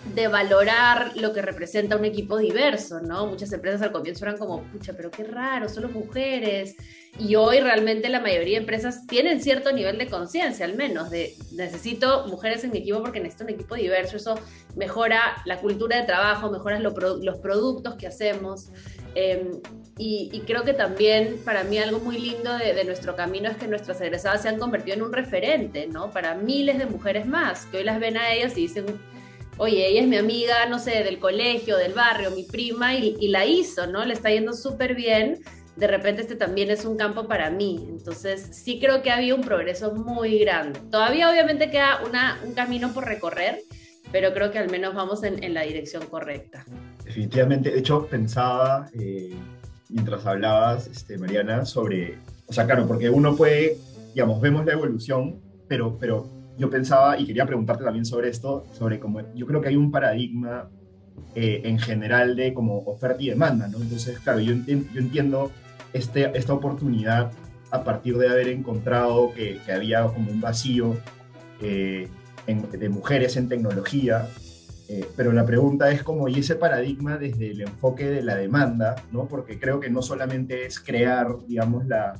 de 0.05 0.29
valorar 0.29 1.17
lo 1.17 1.33
que 1.33 1.43
representa 1.43 1.97
un 1.97 2.05
equipo 2.05 2.39
diverso, 2.39 3.01
¿no? 3.01 3.27
Muchas 3.27 3.53
empresas 3.53 3.83
al 3.83 3.93
comienzo 3.93 4.25
eran 4.25 4.39
como, 4.39 4.63
pucha, 4.63 4.93
pero 4.97 5.11
qué 5.11 5.25
raro, 5.25 5.69
solo 5.69 5.89
mujeres. 5.89 6.77
Y 7.19 7.35
hoy 7.35 7.59
realmente 7.59 8.09
la 8.09 8.21
mayoría 8.21 8.55
de 8.55 8.61
empresas 8.61 9.07
tienen 9.09 9.43
cierto 9.43 9.73
nivel 9.73 9.99
de 9.99 10.07
conciencia, 10.07 10.65
al 10.65 10.77
menos, 10.77 11.11
de 11.11 11.35
necesito 11.53 12.27
mujeres 12.29 12.63
en 12.63 12.71
mi 12.71 12.79
equipo 12.79 13.01
porque 13.01 13.19
necesito 13.19 13.45
un 13.45 13.51
equipo 13.51 13.75
diverso. 13.75 14.17
Eso 14.17 14.39
mejora 14.77 15.43
la 15.45 15.59
cultura 15.59 15.97
de 15.97 16.07
trabajo, 16.07 16.51
mejora 16.51 16.79
los 16.79 17.39
productos 17.39 17.97
que 17.97 18.07
hacemos. 18.07 18.71
Em, 19.17 19.61
y, 19.99 20.43
creo 20.47 20.63
que 20.63 20.75
también 20.75 21.41
para 21.45 21.65
mí 21.65 21.77
algo 21.79 21.99
muy 21.99 22.19
lindo 22.19 22.57
de, 22.57 22.73
de, 22.73 22.85
nuestro 22.85 23.17
camino 23.17 23.51
es 23.51 23.57
que 23.57 23.67
nuestras 23.67 24.01
egresadas 24.01 24.43
se 24.43 24.49
han 24.49 24.59
convertido 24.59 24.97
en 24.97 25.03
un 25.03 25.13
referente, 25.13 25.89
¿no? 25.89 26.13
Para 26.13 26.37
miles 26.37 26.79
de 26.79 26.87
mujeres 26.87 27.27
más, 27.27 27.67
que 27.67 27.79
hoy 27.79 27.85
las 27.85 27.99
ven 27.99 28.17
a 28.17 28.33
ellas 28.33 28.57
y 28.57 28.61
dicen, 28.61 28.87
oye, 29.59 29.89
ella 29.89 30.03
es 30.03 30.09
mi 30.09 30.17
amiga, 30.17 30.67
no 30.69 30.79
sé, 30.79 31.03
del 31.03 31.19
colegio, 31.19 31.77
del 31.77 31.93
barrio, 31.93 32.31
mi 32.31 32.45
prima, 32.45 32.95
y, 32.95 33.29
la 33.29 33.45
hizo, 33.45 33.87
¿no? 33.87 34.05
Le 34.05 34.15
está 34.15 34.31
yendo 34.31 34.55
súper 34.55 34.95
bien. 34.95 35.41
De 35.77 35.87
repente 35.87 36.23
este 36.23 36.35
también 36.35 36.71
es 36.71 36.85
un 36.85 36.97
campo 36.97 37.29
para 37.29 37.51
mí. 37.51 37.87
Entonces 37.89 38.49
sí 38.53 38.81
creo 38.81 39.03
que 39.03 39.11
ha 39.11 39.17
habido 39.17 39.37
un 39.37 39.43
progreso 39.43 39.95
muy 39.95 40.39
grande. 40.39 40.81
Todavía 40.91 41.31
obviamente 41.31 41.71
queda 41.71 42.01
una, 42.09 42.41
un 42.45 42.55
camino 42.55 42.93
por 42.93 43.05
recorrer, 43.05 43.61
pero 44.11 44.33
creo 44.33 44.51
que 44.51 44.59
al 44.59 44.71
menos 44.71 44.95
vamos 44.95 45.23
en, 45.23 45.55
la 45.55 45.63
dirección 45.63 46.07
correcta. 46.07 46.65
Definitivamente, 47.05 47.71
de 47.71 47.79
hecho 47.79 48.07
pensaba, 48.07 48.89
eh, 48.99 49.35
mientras 49.89 50.27
hablabas, 50.27 50.89
este, 50.89 51.17
Mariana, 51.17 51.65
sobre, 51.65 52.19
o 52.47 52.53
sea, 52.53 52.65
claro, 52.67 52.87
porque 52.87 53.09
uno 53.11 53.37
puede, 53.37 53.77
digamos, 54.15 54.41
vemos 54.41 54.67
la 54.67 54.73
evolución, 54.73 55.41
pero, 55.69 55.97
pero 55.99 56.38
yo 56.59 56.69
pensaba 56.69 57.19
y 57.19 57.27
quería 57.27 57.47
preguntarte 57.47 57.85
también 57.85 58.05
sobre 58.05 58.29
esto, 58.29 58.67
sobre 58.73 58.99
cómo 58.99 59.21
yo 59.35 59.47
creo 59.47 59.61
que 59.61 59.69
hay 59.69 59.77
un 59.77 59.91
paradigma 59.91 60.69
eh, 61.35 61.63
en 61.65 61.79
general 61.79 62.37
de 62.37 62.53
como 62.53 62.79
oferta 62.81 63.23
y 63.23 63.31
demanda, 63.31 63.69
¿no? 63.69 63.79
Entonces, 63.79 64.19
claro, 64.19 64.41
yo, 64.41 64.53
entiendo 64.53 65.53
este, 65.93 66.37
esta 66.37 66.53
oportunidad 66.53 67.31
a 67.71 67.85
partir 67.85 68.19
de 68.19 68.29
haber 68.29 68.49
encontrado 68.49 69.33
que, 69.35 69.61
que 69.65 69.73
había 69.73 70.05
como 70.07 70.31
un 70.31 70.41
vacío 70.41 70.97
eh, 71.61 72.09
de 72.47 72.89
mujeres 72.89 73.37
en 73.37 73.49
tecnología, 73.49 74.27
eh, 74.89 75.07
pero 75.17 75.33
la 75.33 75.45
pregunta 75.45 75.91
es 75.91 76.03
como, 76.03 76.29
¿y 76.29 76.39
ese 76.39 76.57
paradigma 76.57 77.19
desde 77.19 77.51
el 77.51 77.61
enfoque 77.61 78.07
de 78.07 78.23
la 78.23 78.37
demanda, 78.37 78.97
¿no? 79.13 79.27
Porque 79.27 79.59
creo 79.61 79.81
que 79.81 79.91
no 79.91 80.01
solamente 80.01 80.65
es 80.65 80.81
crear, 80.81 81.29
digamos, 81.47 81.87
la, 81.87 82.15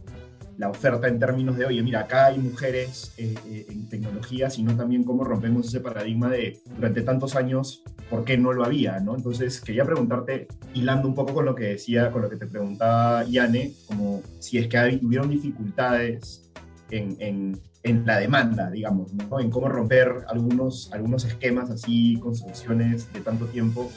la 0.59 0.69
oferta 0.69 1.09
en 1.09 1.19
términos 1.19 1.57
de, 1.57 1.65
oye, 1.65 1.83
mira, 1.83 2.01
acá 2.01 2.27
hay 2.27 2.39
mujeres 2.39 3.15
eh, 3.17 3.35
eh, 3.47 3.67
en 3.69 3.89
tecnología, 3.89 4.51
sino 4.51 4.77
también 4.77 5.05
cómo 5.05 5.25
rompemos 5.25 5.69
ese 5.69 5.81
paradigma 5.81 6.29
de 6.29 6.61
durante 6.75 7.03
tantos 7.03 7.37
años, 7.37 7.83
¿por 8.11 8.25
qué 8.25 8.37
no 8.37 8.53
lo 8.53 8.65
había? 8.65 8.99
¿no? 9.01 9.17
Entonces, 9.17 9.61
quería 9.61 9.85
preguntarte, 9.85 10.49
hilando 10.75 11.09
un 11.09 11.15
poco 11.15 11.33
con 11.33 11.45
lo 11.45 11.55
que 11.55 11.65
decía, 11.65 12.11
con 12.11 12.23
lo 12.23 12.29
que 12.29 12.37
te 12.37 12.47
preguntaba 12.47 13.25
Yane, 13.25 13.73
como 13.87 14.23
si 14.41 14.59
es 14.59 14.67
que 14.67 15.01
hubieron 15.03 15.31
dificultades 15.31 16.51
en, 16.91 17.17
en, 17.21 17.61
en 17.85 18.05
la 18.05 18.19
demanda, 18.19 18.71
digamos, 18.71 19.15
¿no? 19.15 19.39
en 19.39 19.51
cómo 19.51 19.69
romper 19.69 20.25
algunos, 20.29 20.93
algunos 20.93 21.25
esquemas 21.25 21.71
así, 21.71 22.19
construcciones 22.21 23.13
de 23.13 23.21
tanto 23.21 23.47
tiempo 23.47 23.91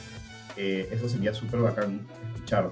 eh, 0.58 0.88
eso 0.92 1.08
sería 1.08 1.34
súper 1.34 1.62
bacán 1.62 2.02
escuchar 2.34 2.72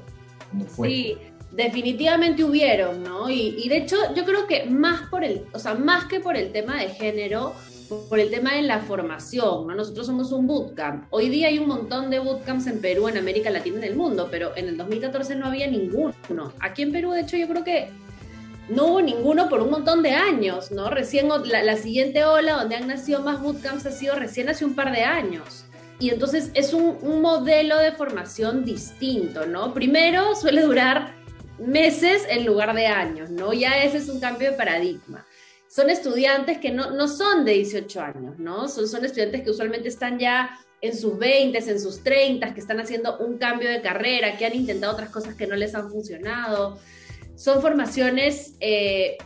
cómo 0.52 0.66
fue. 0.66 0.90
Sí, 0.90 1.18
definitivamente 1.52 2.44
hubieron, 2.44 3.04
¿no? 3.04 3.30
Y, 3.30 3.68
de 3.68 3.78
hecho 3.78 3.98
yo 4.16 4.26
creo 4.26 4.48
que 4.48 4.66
más 4.66 5.10
por 5.10 5.24
el, 5.24 5.46
o 5.54 5.60
sea, 5.60 5.74
más 5.74 6.06
que 6.06 6.20
por 6.20 6.36
el 6.36 6.52
tema 6.52 6.80
de 6.80 6.90
género, 6.90 7.54
por 8.08 8.20
el 8.20 8.30
tema 8.30 8.54
de 8.54 8.62
la 8.62 8.80
formación, 8.80 9.68
¿no? 9.68 9.76
Nosotros 9.76 10.06
somos 10.06 10.32
un 10.32 10.46
bootcamp. 10.46 11.06
Hoy 11.10 11.30
día 11.30 11.48
hay 11.48 11.58
un 11.58 11.68
montón 11.68 12.10
de 12.10 12.20
bootcamps 12.20 12.68
en 12.68 12.82
Perú, 12.82 13.08
en 13.08 13.18
América 13.18 13.50
Latina, 13.50 13.78
en 13.78 13.84
el 13.84 13.96
mundo, 13.96 14.28
pero 14.30 14.56
en 14.56 14.68
el 14.68 14.78
2014 14.78 15.36
no 15.36 15.48
había 15.48 15.68
ninguno. 15.68 16.14
Aquí 16.60 16.84
en 16.84 16.92
Perú, 16.92 17.12
de 17.12 17.22
hecho, 17.22 17.36
yo 17.36 17.48
creo 17.48 17.64
que 17.64 17.90
no 18.70 18.86
hubo 18.86 19.02
ninguno 19.02 19.50
por 19.50 19.62
un 19.62 19.72
montón 19.72 20.04
de 20.04 20.12
años, 20.12 20.72
¿no? 20.72 20.92
Recién 20.92 21.30
la, 21.46 21.64
la 21.64 21.78
siguiente 21.78 22.24
ola 22.26 22.54
donde 22.54 22.76
han 22.76 22.88
nacido 22.88 23.22
más 23.22 23.42
bootcamps 23.42 23.88
ha 23.88 23.92
sido 23.92 24.16
recién 24.16 24.50
hace 24.50 24.66
un 24.66 24.76
par 24.76 24.92
de 24.92 25.02
años. 25.02 25.66
Y 26.00 26.12
entonces 26.12 26.52
es 26.54 26.74
un, 26.74 26.98
un 27.02 27.22
modelo 27.22 27.78
de 27.78 27.92
formación 27.92 28.64
distinto, 28.64 29.46
¿no? 29.48 29.74
Primero 29.74 30.36
suele 30.36 30.62
durar 30.62 31.19
meses 31.60 32.24
en 32.30 32.46
lugar 32.46 32.74
de 32.74 32.88
años, 32.88 33.30
¿no? 33.30 33.54
Ya 33.54 33.84
ese 33.84 33.98
es 33.98 34.10
un 34.10 34.20
cambio 34.20 34.52
de 34.52 34.58
paradigma 34.58 35.26
son 35.70 35.92
estudiantes 35.92 36.58
que 36.58 36.72
no, 36.72 36.92
no 36.92 37.08
son 37.08 37.46
de 37.46 37.54
18 37.54 38.02
años, 38.02 38.40
¿no? 38.40 38.68
Son, 38.68 38.88
son 38.88 39.06
estudiantes 39.06 39.44
que 39.44 39.52
usualmente 39.52 39.88
están 39.88 40.18
ya 40.18 40.60
en 40.82 40.98
sus 40.98 41.18
20, 41.18 41.58
en 41.58 41.80
sus 41.80 42.04
30, 42.04 42.54
que 42.54 42.60
están 42.60 42.80
haciendo 42.80 43.18
un 43.20 43.38
cambio 43.38 43.70
de 43.70 43.80
carrera, 43.80 44.36
que 44.36 44.46
han 44.46 44.56
intentado 44.56 44.94
otras 44.94 45.10
cosas 45.10 45.36
que 45.36 45.46
no 45.46 45.56
les 45.56 45.76
han 45.76 45.92
funcionado. 45.92 46.80
Son 47.36 47.62
formaciones 47.62 48.56
eh, 48.60 49.18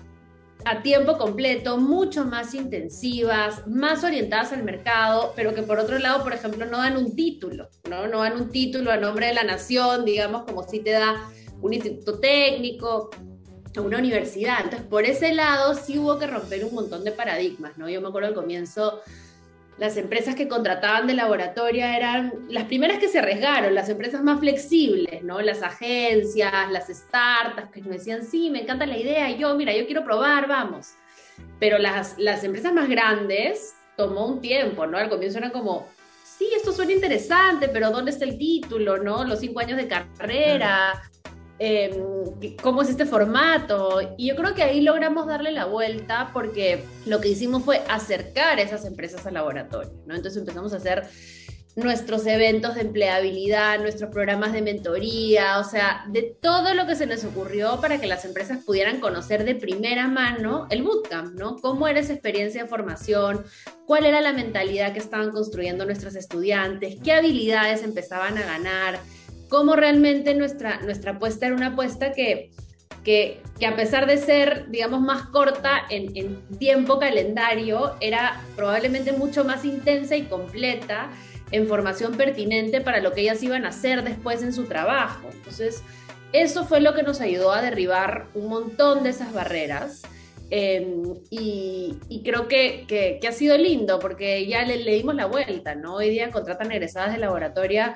a 0.66 0.82
tiempo 0.82 1.18
completo, 1.18 1.78
mucho 1.78 2.26
más 2.26 2.54
intensivas, 2.54 3.66
más 3.66 4.04
orientadas 4.04 4.52
al 4.52 4.64
mercado, 4.64 5.32
pero 5.38 5.56
que 5.56 5.62
por 5.62 5.80
otro 5.80 5.98
lado, 5.98 6.24
por 6.24 6.34
ejemplo, 6.34 6.66
no 6.66 6.80
dan 6.80 6.98
un 6.98 7.16
título, 7.16 7.70
¿no? 7.90 8.08
No 8.08 8.20
dan 8.20 8.36
un 8.36 8.50
título 8.52 8.92
a 8.92 8.98
nombre 8.98 9.28
de 9.28 9.34
la 9.34 9.44
nación, 9.44 10.04
digamos, 10.04 10.44
como 10.44 10.68
si 10.68 10.82
te 10.82 10.92
da 10.92 11.16
un 11.64 11.74
instituto 11.74 12.20
técnico, 12.20 13.10
a 13.76 13.82
una 13.82 13.98
universidad. 13.98 14.58
Entonces, 14.64 14.88
por 14.88 15.06
ese 15.06 15.34
lado 15.34 15.74
sí 15.74 15.98
hubo 15.98 16.20
que 16.20 16.28
romper 16.28 16.64
un 16.66 16.76
montón 16.76 17.04
de 17.04 17.12
paradigmas, 17.12 17.78
¿no? 17.78 17.90
Yo 17.90 18.02
me 18.02 18.10
acuerdo 18.10 18.28
al 18.28 18.36
comienzo, 18.36 19.02
las 19.78 19.98
empresas 19.98 20.36
que 20.36 20.48
contrataban 20.48 21.08
de 21.08 21.16
laboratorio 21.16 21.84
eran 21.86 22.34
las 22.50 22.66
primeras 22.66 23.00
que 23.00 23.08
se 23.08 23.20
arriesgaron, 23.20 23.74
las 23.74 23.90
empresas 23.90 24.22
más 24.22 24.40
flexibles, 24.40 25.24
¿no? 25.24 25.42
Las 25.42 25.64
agencias, 25.64 26.70
las 26.70 26.88
startups, 26.90 27.72
que 27.72 27.82
nos 27.82 27.92
decían, 27.92 28.24
sí, 28.24 28.52
me 28.52 28.62
encanta 28.62 28.86
la 28.86 28.98
idea, 28.98 29.32
yo, 29.32 29.56
mira, 29.56 29.74
yo 29.74 29.86
quiero 29.86 30.04
probar, 30.04 30.48
vamos. 30.48 30.90
Pero 31.60 31.80
las, 31.80 32.20
las 32.20 32.44
empresas 32.44 32.74
más 32.74 32.88
grandes 32.88 33.74
tomó 33.98 34.28
un 34.28 34.42
tiempo, 34.42 34.86
¿no? 34.86 34.98
Al 34.98 35.10
comienzo 35.10 35.40
eran 35.40 35.52
como, 35.52 35.88
sí, 36.24 36.48
esto 36.56 36.72
suena 36.72 36.92
interesante, 36.92 37.70
pero 37.70 37.90
¿dónde 37.90 38.12
está 38.12 38.26
el 38.26 38.38
título, 38.38 38.98
no? 38.98 39.24
Los 39.24 39.40
cinco 39.40 39.60
años 39.60 39.78
de 39.78 39.88
carrera, 39.88 41.02
Em, 41.66 41.94
cómo 42.62 42.82
es 42.82 42.90
este 42.90 43.06
formato. 43.06 44.02
Y 44.18 44.28
yo 44.28 44.36
creo 44.36 44.54
que 44.54 44.64
ahí 44.64 44.82
logramos 44.82 45.28
darle 45.28 45.54
la 45.54 45.64
vuelta 45.64 46.30
porque 46.34 46.84
lo 47.06 47.22
que 47.22 47.30
hicimos 47.30 47.64
fue 47.64 47.82
acercar 47.88 48.60
esas 48.60 48.84
empresas 48.84 49.26
al 49.26 49.36
laboratorio, 49.36 49.94
¿no? 50.06 50.14
Entonces 50.14 50.42
empezamos 50.42 50.74
a 50.74 50.78
hacer 50.78 51.08
nuestros 51.78 52.28
eventos 52.28 52.76
de 52.76 52.82
empleabilidad, 52.82 53.80
nuestros 53.80 54.12
programas 54.12 54.52
de 54.52 54.62
mentoría, 54.62 55.58
o 55.58 55.64
sea, 55.64 56.04
de 56.10 56.36
todo 56.42 56.74
lo 56.74 56.86
que 56.86 56.98
se 56.98 57.06
nos 57.06 57.24
ocurrió 57.24 57.80
para 57.80 57.98
que 57.98 58.08
las 58.08 58.26
empresas 58.26 58.62
pudieran 58.66 59.00
conocer 59.00 59.46
de 59.46 59.56
primera 59.56 60.10
mano 60.10 60.68
el 60.70 60.84
bootcamp, 60.84 61.34
¿no? 61.36 61.56
Cómo 61.56 61.88
era 61.88 62.02
esa 62.02 62.12
experiencia 62.12 62.64
de 62.64 62.70
formación, 62.70 63.46
cuál 63.88 64.06
era 64.06 64.20
la 64.20 64.34
mentalidad 64.34 64.92
que 64.92 65.00
estaban 65.00 65.32
construyendo 65.32 65.86
nuestros 65.86 66.16
estudiantes, 66.16 66.98
qué 67.02 67.14
habilidades 67.14 67.84
empezaban 67.84 68.38
a 68.38 68.46
ganar, 68.46 69.00
cómo 69.54 69.76
realmente 69.76 70.34
nuestra, 70.34 70.80
nuestra 70.82 71.12
apuesta 71.12 71.46
era 71.46 71.54
una 71.54 71.68
apuesta 71.68 72.12
que, 72.12 72.50
que, 73.04 73.40
que 73.60 73.68
a 73.68 73.76
pesar 73.76 74.08
de 74.08 74.18
ser, 74.18 74.66
digamos, 74.72 75.00
más 75.02 75.28
corta 75.28 75.84
en, 75.92 76.42
tiempo 76.58 76.98
calendario, 76.98 77.94
era 78.02 78.42
probablemente 78.56 79.12
mucho 79.12 79.46
más 79.46 79.64
intensa 79.64 80.16
y 80.16 80.24
completa 80.24 81.12
en 81.52 81.68
formación 81.68 82.16
pertinente 82.16 82.82
para 82.82 83.00
lo 83.00 83.14
que 83.14 83.22
ellas 83.22 83.44
iban 83.44 83.64
a 83.66 83.68
hacer 83.68 84.04
después 84.04 84.42
en 84.42 84.54
su 84.54 84.64
trabajo. 84.64 85.30
Entonces, 85.32 85.84
eso 86.32 86.66
fue 86.66 86.82
lo 86.82 86.96
que 86.96 87.04
nos 87.04 87.22
ayudó 87.22 87.52
a 87.52 87.62
derribar 87.62 88.30
un 88.34 88.48
montón 88.48 89.04
de 89.04 89.12
esas 89.12 89.34
barreras. 89.34 90.02
Eh, 90.50 90.84
y, 91.30 92.22
creo 92.26 92.48
que, 92.48 92.86
que, 92.88 93.28
ha 93.28 93.32
sido 93.32 93.56
lindo 93.56 94.00
porque 94.00 94.48
ya 94.48 94.64
le, 94.64 94.78
le, 94.78 94.96
dimos 94.96 95.14
la 95.14 95.28
vuelta, 95.28 95.76
¿no? 95.76 95.98
Hoy 95.98 96.10
día 96.10 96.32
contratan 96.32 96.72
egresadas 96.72 97.14
de 97.14 97.20
laboratorio 97.20 97.94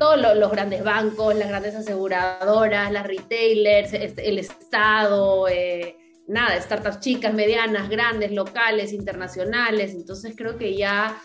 todos 0.00 0.18
los, 0.36 0.50
grandes 0.50 0.82
bancos, 0.82 1.36
las 1.36 1.48
grandes 1.48 1.76
aseguradoras, 1.76 2.90
las 2.90 3.06
retailers, 3.06 3.92
el 3.92 4.38
Estado, 4.38 5.46
eh, 5.46 5.96
nada, 6.26 6.58
startups 6.58 7.00
chicas, 7.00 7.34
medianas, 7.34 7.90
grandes, 7.90 8.32
locales, 8.32 8.94
internacionales. 8.94 9.92
Entonces 9.94 10.32
creo 10.34 10.56
que 10.56 10.74
ya 10.74 11.20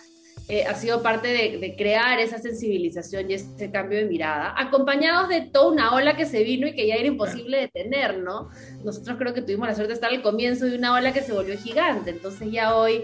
eh, 0.49 0.65
ha 0.65 0.75
sido 0.75 1.01
parte 1.01 1.29
de, 1.29 1.57
de, 1.57 1.75
crear 1.77 2.19
esa 2.19 2.37
sensibilización 2.37 3.31
y 3.31 3.35
ese 3.35 3.71
cambio 3.71 3.97
de 3.97 4.05
mirada, 4.05 4.53
acompañados 4.57 5.29
de 5.29 5.41
toda 5.41 5.71
una 5.71 5.93
ola 5.95 6.17
que 6.17 6.25
se 6.25 6.43
vino 6.43 6.67
y 6.67 6.75
que 6.75 6.85
ya 6.85 6.95
era 6.95 7.07
imposible 7.07 7.61
detener, 7.61 8.17
¿no? 8.17 8.49
Nosotros 8.83 9.17
creo 9.17 9.33
que 9.33 9.41
tuvimos 9.41 9.69
la 9.69 9.75
suerte 9.75 9.93
de 9.93 9.95
estar 9.95 10.11
al 10.11 10.21
comienzo 10.21 10.65
de 10.65 10.77
una 10.77 10.93
ola 10.93 11.13
que 11.13 11.21
se 11.21 11.31
volvió 11.31 11.57
gigante. 11.57 12.09
Entonces 12.09 12.51
ya 12.51 12.75
hoy 12.75 13.01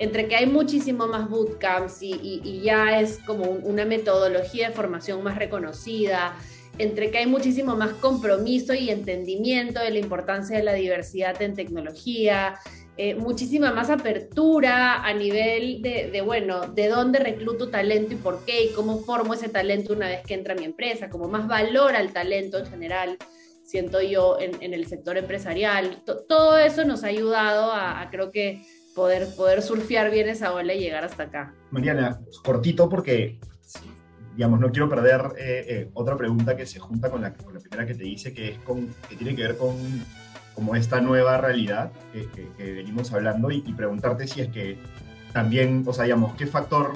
entre 0.00 0.28
que 0.28 0.34
hay 0.34 0.46
muchísimo 0.46 1.06
más 1.06 1.28
bootcamps 1.28 1.98
y, 2.00 2.62
ya 2.64 3.00
es 3.00 3.18
como 3.18 3.44
una 3.44 3.84
metodología 3.84 4.70
de 4.70 4.74
formación 4.74 5.22
más 5.22 5.36
reconocida, 5.36 6.34
entre 6.78 7.10
que 7.10 7.18
hay 7.18 7.26
muchísimo 7.26 7.76
más 7.76 7.92
compromiso 7.92 8.72
y 8.72 8.88
entendimiento 8.88 9.78
de 9.78 9.90
la 9.90 9.98
importancia 9.98 10.56
de 10.56 10.62
la 10.64 10.72
diversidad 10.72 11.40
en 11.42 11.54
tecnología, 11.54 12.58
eh, 12.96 13.14
muchísima 13.14 13.72
más 13.72 13.90
apertura 13.90 15.04
a 15.04 15.12
nivel 15.12 15.82
de, 15.82 16.22
bueno, 16.24 16.62
de 16.68 16.88
dónde 16.88 17.18
recluto 17.18 17.68
talento 17.68 18.14
y 18.14 18.16
por 18.16 18.46
qué 18.46 18.64
y 18.64 18.72
cómo 18.72 19.00
formo 19.00 19.34
ese 19.34 19.50
talento 19.50 19.92
una 19.92 20.08
vez 20.08 20.22
que 20.26 20.32
entra 20.32 20.54
mi 20.54 20.64
empresa, 20.64 21.10
como 21.10 21.28
más 21.28 21.46
valor 21.46 21.94
al 21.94 22.14
talento 22.14 22.56
en 22.56 22.66
general, 22.66 23.18
siento 23.62 24.00
yo, 24.00 24.38
en, 24.40 24.72
el 24.72 24.86
sector 24.86 25.18
empresarial. 25.18 26.02
Todo 26.26 26.56
eso 26.56 26.84
nos 26.86 27.04
ha 27.04 27.08
ayudado 27.08 27.70
a, 27.70 28.00
a 28.00 28.10
creo 28.10 28.32
que, 28.32 28.62
poder, 28.94 29.28
poder 29.36 29.62
surfear 29.62 30.10
bien 30.10 30.28
esa 30.28 30.52
ola 30.52 30.74
y 30.74 30.80
llegar 30.80 31.04
hasta 31.04 31.24
acá. 31.24 31.54
Mariana, 31.70 32.20
cortito 32.44 32.88
porque, 32.88 33.38
digamos, 34.36 34.60
no 34.60 34.70
quiero 34.70 34.88
perder 34.88 35.20
eh, 35.38 35.64
eh, 35.68 35.90
otra 35.94 36.16
pregunta 36.16 36.56
que 36.56 36.66
se 36.66 36.78
junta 36.78 37.10
con 37.10 37.22
la, 37.22 37.34
con 37.34 37.54
la, 37.54 37.60
primera 37.60 37.86
que 37.86 37.94
te 37.94 38.06
hice, 38.06 38.32
que, 38.32 38.50
es 38.50 38.58
con, 38.58 38.88
que 39.08 39.16
tiene 39.16 39.34
que 39.34 39.42
ver 39.42 39.56
con 39.56 39.76
como 40.54 40.76
esta 40.76 41.00
nueva 41.00 41.38
realidad 41.38 41.90
que, 42.12 42.28
que, 42.28 42.48
que 42.56 42.72
venimos 42.72 43.12
hablando 43.12 43.50
y, 43.50 43.62
y, 43.66 43.72
preguntarte 43.72 44.26
si 44.26 44.42
es 44.42 44.48
que 44.48 44.76
también, 45.32 45.84
o 45.86 45.92
sea, 45.92 46.04
digamos, 46.04 46.34
¿qué 46.36 46.46
factor, 46.46 46.92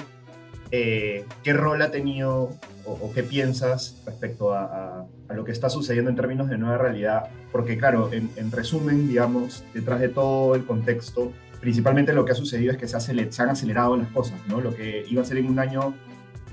eh, 0.71 1.25
qué 1.41 1.53
rol 1.53 1.81
ha 1.81 1.89
tenido 1.89 2.51
o, 2.85 2.91
o 2.91 3.11
qué 3.13 3.23
piensas 3.23 4.01
respecto 4.05 4.53
a, 4.53 4.63
a, 4.65 5.05
a, 5.29 5.33
lo 5.33 5.45
que 5.45 5.51
está 5.51 5.69
sucediendo 5.69 6.09
en 6.09 6.15
términos 6.15 6.49
de 6.49 6.57
nueva 6.57 6.77
realidad? 6.77 7.29
Porque 7.51 7.77
claro, 7.77 8.11
en, 8.11 8.29
en 8.35 8.51
resumen, 8.51 9.07
digamos, 9.07 9.63
detrás 9.73 9.99
de 9.99 10.09
todo 10.09 10.55
el 10.55 10.65
contexto, 10.65 11.31
principalmente 11.59 12.13
lo 12.13 12.25
que 12.25 12.31
ha 12.31 12.35
sucedido 12.35 12.71
es 12.71 12.77
que 12.77 12.87
se, 12.87 13.41
han 13.41 13.49
acelerado 13.49 13.97
las 13.97 14.09
cosas, 14.09 14.39
¿no? 14.47 14.61
Lo 14.61 14.75
que 14.75 15.05
iba 15.09 15.21
a 15.21 15.25
ser 15.25 15.37
en 15.37 15.47
un 15.47 15.59
año, 15.59 15.93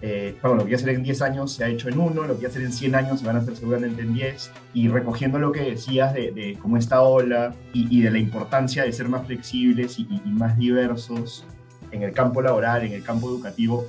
eh, 0.00 0.36
lo 0.42 0.58
que 0.58 0.70
iba 0.70 0.76
a 0.76 0.80
ser 0.80 0.90
en 0.90 1.02
10 1.02 1.22
años 1.22 1.52
se 1.52 1.64
ha 1.64 1.68
hecho 1.68 1.88
en 1.88 1.98
uno, 1.98 2.22
lo 2.24 2.34
que 2.34 2.42
iba 2.42 2.50
a 2.50 2.52
ser 2.52 2.62
en 2.62 2.72
100 2.72 2.94
años 2.94 3.20
se 3.20 3.26
van 3.26 3.36
a 3.36 3.40
hacer 3.40 3.56
seguramente 3.56 4.02
en 4.02 4.14
10, 4.14 4.50
y 4.74 4.88
recogiendo 4.88 5.38
lo 5.38 5.52
que 5.52 5.62
decías 5.62 6.14
de, 6.14 6.58
cómo 6.60 6.76
esta 6.76 7.02
ola 7.02 7.54
y, 7.72 8.00
de 8.02 8.10
la 8.10 8.18
importancia 8.18 8.84
de 8.84 8.92
ser 8.92 9.08
más 9.08 9.26
flexibles 9.26 9.98
y, 9.98 10.08
y, 10.24 10.30
más 10.30 10.56
diversos 10.58 11.44
en 11.90 12.02
el 12.02 12.12
campo 12.12 12.42
laboral, 12.42 12.84
en 12.84 12.92
el 12.92 13.02
campo 13.02 13.28
educativo, 13.28 13.86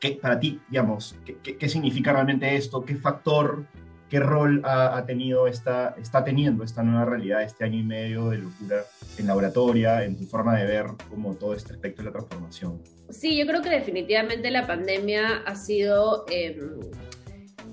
¿qué, 0.00 0.18
para 0.20 0.38
ti, 0.38 0.60
digamos, 0.70 1.16
qué, 1.24 1.36
qué, 1.42 1.56
qué 1.56 1.68
significa 1.68 2.12
realmente 2.12 2.54
esto? 2.56 2.84
¿Qué 2.84 2.94
factor 2.94 3.66
qué 4.08 4.20
rol 4.20 4.62
ha, 4.64 4.96
ha, 4.96 5.06
tenido 5.06 5.46
esta, 5.46 5.94
está 6.00 6.24
teniendo 6.24 6.64
esta 6.64 6.82
nueva 6.82 7.04
realidad, 7.04 7.42
este 7.42 7.64
año 7.64 7.78
y 7.78 7.82
medio 7.82 8.30
de 8.30 8.38
locura 8.38 8.84
en 9.18 9.26
laboratoria, 9.26 10.04
en 10.04 10.16
tu 10.16 10.24
forma 10.24 10.56
de 10.56 10.66
ver 10.66 10.86
como 11.08 11.34
todo 11.34 11.54
este 11.54 11.72
aspecto 11.72 12.02
de 12.02 12.06
la 12.06 12.12
transformación? 12.12 12.80
Sí, 13.10 13.36
yo 13.36 13.46
creo 13.46 13.62
que 13.62 13.70
definitivamente 13.70 14.50
la 14.50 14.66
pandemia 14.66 15.42
ha 15.46 15.54
sido 15.54 16.24
eh, 16.30 16.58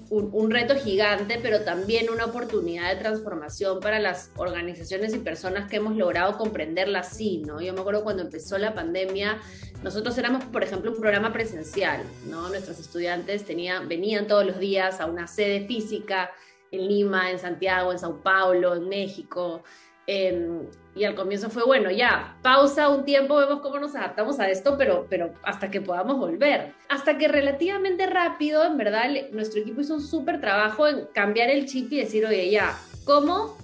un, 0.10 0.52
reto 0.52 0.76
gigante, 0.76 1.40
pero 1.42 1.62
también 1.62 2.10
una 2.10 2.26
oportunidad 2.26 2.94
de 2.94 3.02
transformación 3.02 3.80
para 3.80 4.00
las 4.00 4.32
organizaciones 4.36 5.14
y 5.14 5.20
personas 5.20 5.70
que 5.70 5.78
hemos 5.78 5.96
logrado 5.96 6.38
comprenderla 6.38 7.00
así, 7.00 7.44
¿no? 7.46 7.62
Yo 7.62 7.74
me 7.74 7.82
acuerdo 7.82 8.04
cuando 8.04 8.24
empezó 8.24 8.58
la 8.58 8.74
pandemia, 8.74 9.40
nosotros 9.84 10.18
éramos, 10.18 10.44
por 10.46 10.64
ejemplo, 10.64 10.92
un 10.92 11.00
programa 11.00 11.34
presencial, 11.34 12.04
¿no? 12.28 12.50
Nuestros 12.50 12.80
estudiantes 12.80 13.46
tenían, 13.46 13.88
venían 13.88 14.28
todos 14.28 14.46
los 14.46 14.60
días 14.60 15.00
a 15.00 15.06
una 15.06 15.28
sede 15.28 15.66
física 15.68 16.32
en 16.72 16.88
Lima, 16.88 17.32
en 17.32 17.40
Santiago, 17.40 17.92
en 17.92 18.00
Sao 18.00 18.22
Paulo, 18.22 18.76
en 18.76 18.90
México. 18.90 19.64
Eh, 20.08 20.68
y 20.96 21.06
al 21.06 21.16
comienzo 21.16 21.50
fue, 21.50 21.64
bueno, 21.64 21.90
ya, 21.90 22.38
pausa 22.42 22.90
un 22.90 23.04
tiempo, 23.04 23.36
vemos 23.36 23.62
cómo 23.62 23.80
nos 23.80 23.96
adaptamos 23.96 24.40
a 24.40 24.50
esto, 24.50 24.78
pero, 24.78 25.08
pero 25.10 25.34
hasta 25.44 25.72
que 25.72 25.82
podamos 25.82 26.18
volver. 26.18 26.74
Hasta 26.88 27.18
que 27.18 27.28
relativamente 27.28 28.06
rápido, 28.06 28.64
en 28.64 28.78
verdad, 28.78 29.06
nuestro 29.32 29.62
equipo 29.62 29.82
hizo 29.82 29.96
un 29.96 30.02
súper 30.02 30.40
trabajo 30.40 30.88
en 30.88 31.08
cambiar 31.14 31.50
el 31.50 31.66
chip 31.66 31.92
y 31.92 31.98
decir, 31.98 32.26
oye, 32.26 32.50
ya, 32.52 32.78
¿cómo 33.06 33.58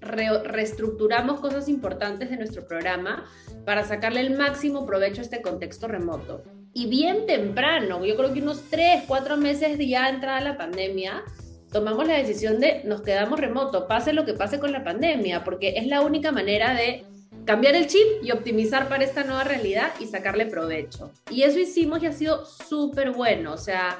reestructuramos 0.00 1.40
cosas 1.40 1.68
importantes 1.68 2.28
de 2.28 2.36
nuestro 2.36 2.66
programa 2.66 3.24
para 3.64 3.84
sacarle 3.84 4.20
el 4.20 4.36
máximo 4.36 4.84
provecho 4.84 5.20
a 5.20 5.24
este 5.24 5.40
contexto 5.40 5.88
remoto? 5.88 6.42
Y 6.74 6.86
bien 6.86 7.26
temprano, 7.26 8.04
yo 8.04 8.16
creo 8.16 8.32
que 8.32 8.40
unos 8.40 8.62
tres, 8.70 9.04
cuatro 9.06 9.36
meses 9.36 9.78
de 9.78 9.88
ya 9.88 10.08
entrada 10.08 10.40
la 10.40 10.56
pandemia, 10.56 11.22
tomamos 11.72 12.06
la 12.06 12.18
decisión 12.18 12.60
de 12.60 12.82
nos 12.84 13.02
quedamos 13.02 13.40
remoto, 13.40 13.88
pase 13.88 14.12
lo 14.12 14.24
que 14.24 14.34
pase 14.34 14.58
con 14.58 14.72
la 14.72 14.84
pandemia, 14.84 15.42
porque 15.42 15.74
es 15.76 15.86
la 15.86 16.02
única 16.02 16.30
manera 16.30 16.74
de 16.74 17.04
cambiar 17.44 17.74
el 17.74 17.86
chip 17.86 18.06
y 18.22 18.30
optimizar 18.30 18.88
para 18.88 19.04
esta 19.04 19.24
nueva 19.24 19.44
realidad 19.44 19.92
y 19.98 20.06
sacarle 20.06 20.46
provecho. 20.46 21.10
Y 21.30 21.42
eso 21.42 21.58
hicimos 21.58 22.02
y 22.02 22.06
ha 22.06 22.12
sido 22.12 22.44
súper 22.44 23.10
bueno, 23.10 23.54
o 23.54 23.58
sea, 23.58 23.98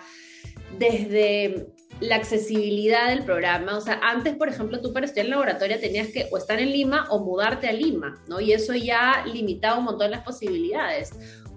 desde 0.79 1.67
la 2.01 2.17
accesibilidad 2.17 3.09
del 3.09 3.25
programa, 3.25 3.77
o 3.77 3.81
sea, 3.81 4.01
antes, 4.03 4.35
por 4.35 4.49
ejemplo, 4.49 4.81
tú 4.81 4.93
para 4.93 5.07
estudiar 5.07 5.27
en 5.27 5.31
laboratorio 5.31 5.79
tenías 5.81 6.09
que 6.09 6.29
o 6.31 6.37
estar 6.37 6.59
en 6.59 6.71
Lima 6.71 7.07
o 7.11 7.25
mudarte 7.25 7.69
a 7.69 7.73
Lima, 7.73 8.23
¿no? 8.29 8.41
Y 8.41 8.53
eso 8.53 8.75
ya 8.75 9.25
limitaba 9.33 9.79
un 9.79 9.85
montón 9.85 10.11
las 10.11 10.23
posibilidades. 10.23 11.11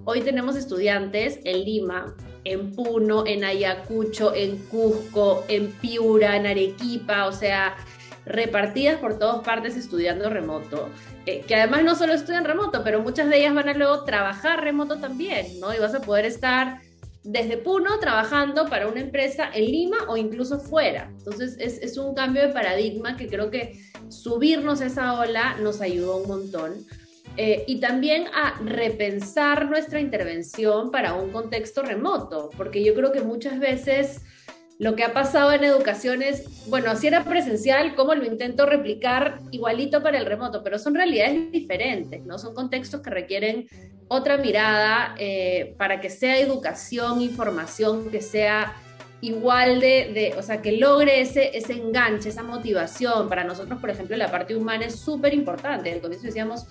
Hoy 0.05 0.21
tenemos 0.21 0.55
estudiantes 0.55 1.39
en 1.43 1.63
Lima 1.63 2.15
en 2.45 2.71
Puno, 2.71 3.25
en 3.27 3.43
Ayacucho, 3.43 4.33
en 4.33 4.57
Cusco, 4.67 5.43
en 5.49 5.71
Piura, 5.73 6.37
en 6.37 6.45
Arequipa, 6.45 7.27
o 7.27 7.31
sea, 7.31 7.75
repartidas 8.25 8.99
por 8.99 9.19
todas 9.19 9.43
partes 9.43 9.75
estudiando 9.75 10.29
remoto, 10.29 10.89
eh, 11.25 11.43
que 11.47 11.55
además 11.55 11.83
no 11.83 11.95
solo 11.95 12.13
estudian 12.13 12.45
remoto, 12.45 12.83
pero 12.83 13.01
muchas 13.01 13.29
de 13.29 13.39
ellas 13.39 13.53
van 13.53 13.69
a 13.69 13.73
luego 13.73 14.03
trabajar 14.03 14.63
remoto 14.63 14.97
también, 14.97 15.59
¿no? 15.59 15.73
Y 15.73 15.79
vas 15.79 15.95
a 15.95 16.01
poder 16.01 16.25
estar 16.25 16.79
desde 17.23 17.57
Puno 17.57 17.99
trabajando 17.99 18.69
para 18.69 18.87
una 18.87 19.01
empresa 19.01 19.49
en 19.51 19.65
Lima 19.65 19.97
o 20.07 20.15
incluso 20.15 20.59
fuera. 20.59 21.09
Entonces 21.17 21.55
es, 21.59 21.79
es 21.79 21.97
un 21.97 22.13
cambio 22.13 22.43
de 22.43 22.53
paradigma 22.53 23.17
que 23.17 23.27
creo 23.27 23.49
que 23.49 23.81
subirnos 24.09 24.81
a 24.81 24.85
esa 24.85 25.19
ola 25.19 25.55
nos 25.59 25.81
ayudó 25.81 26.17
un 26.17 26.27
montón. 26.27 26.85
Eh, 27.37 27.65
y 27.67 27.79
también 27.79 28.25
a 28.33 28.59
repensar 28.63 29.69
nuestra 29.69 29.99
intervención 29.99 30.89
para 30.89 31.15
un 31.15 31.31
contexto 31.31 31.81
remoto, 31.81 32.49
porque 32.55 32.83
yo 32.83 32.93
creo 32.95 33.11
que 33.11 33.21
muchas 33.21 33.59
veces 33.59 34.21
lo 34.77 34.95
que 34.95 35.03
ha 35.03 35.13
pasado 35.13 35.53
en 35.53 35.63
educación 35.63 36.21
es, 36.21 36.67
bueno, 36.67 36.95
si 36.95 37.07
era 37.07 37.23
presencial, 37.23 37.95
¿cómo 37.95 38.13
lo 38.13 38.25
intento 38.25 38.65
replicar 38.65 39.39
igualito 39.51 40.03
para 40.03 40.17
el 40.17 40.25
remoto? 40.25 40.63
Pero 40.63 40.79
son 40.79 40.95
realidades 40.95 41.51
diferentes, 41.51 42.25
¿no? 42.25 42.37
Son 42.37 42.53
contextos 42.53 43.01
que 43.01 43.09
requieren 43.09 43.67
otra 44.07 44.37
mirada 44.37 45.15
eh, 45.17 45.75
para 45.77 46.01
que 46.01 46.09
sea 46.09 46.39
educación, 46.39 47.21
información, 47.21 48.11
que 48.11 48.21
sea 48.21 48.75
igual 49.21 49.79
de, 49.79 50.11
de, 50.13 50.33
o 50.37 50.43
sea, 50.43 50.61
que 50.61 50.73
logre 50.73 51.21
ese, 51.21 51.57
ese 51.57 51.73
enganche, 51.73 52.29
esa 52.29 52.43
motivación. 52.43 53.29
Para 53.29 53.45
nosotros, 53.45 53.79
por 53.79 53.89
ejemplo, 53.89 54.15
la 54.17 54.29
parte 54.29 54.55
humana 54.55 54.85
es 54.85 54.99
súper 54.99 55.33
importante. 55.33 55.91
Al 55.91 56.01
comienzo 56.01 56.27
decíamos, 56.27 56.67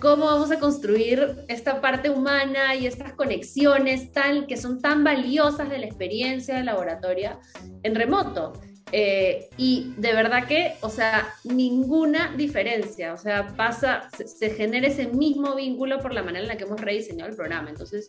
cómo 0.00 0.26
vamos 0.26 0.50
a 0.50 0.58
construir 0.58 1.44
esta 1.48 1.80
parte 1.80 2.10
humana 2.10 2.74
y 2.74 2.86
estas 2.86 3.12
conexiones 3.12 4.12
tan, 4.12 4.46
que 4.46 4.56
son 4.56 4.80
tan 4.80 5.04
valiosas 5.04 5.68
de 5.68 5.78
la 5.78 5.86
experiencia 5.86 6.56
de 6.56 6.64
laboratorio 6.64 7.38
en 7.82 7.94
remoto. 7.94 8.52
Eh, 8.90 9.50
y 9.58 9.92
de 9.98 10.12
verdad 10.14 10.46
que, 10.46 10.74
o 10.80 10.88
sea, 10.88 11.28
ninguna 11.44 12.34
diferencia, 12.36 13.12
o 13.12 13.18
sea, 13.18 13.48
pasa, 13.48 14.08
se, 14.16 14.26
se 14.26 14.50
genera 14.50 14.86
ese 14.86 15.08
mismo 15.08 15.54
vínculo 15.54 15.98
por 15.98 16.14
la 16.14 16.22
manera 16.22 16.44
en 16.44 16.48
la 16.48 16.56
que 16.56 16.64
hemos 16.64 16.80
rediseñado 16.80 17.30
el 17.30 17.36
programa. 17.36 17.68
Entonces, 17.68 18.06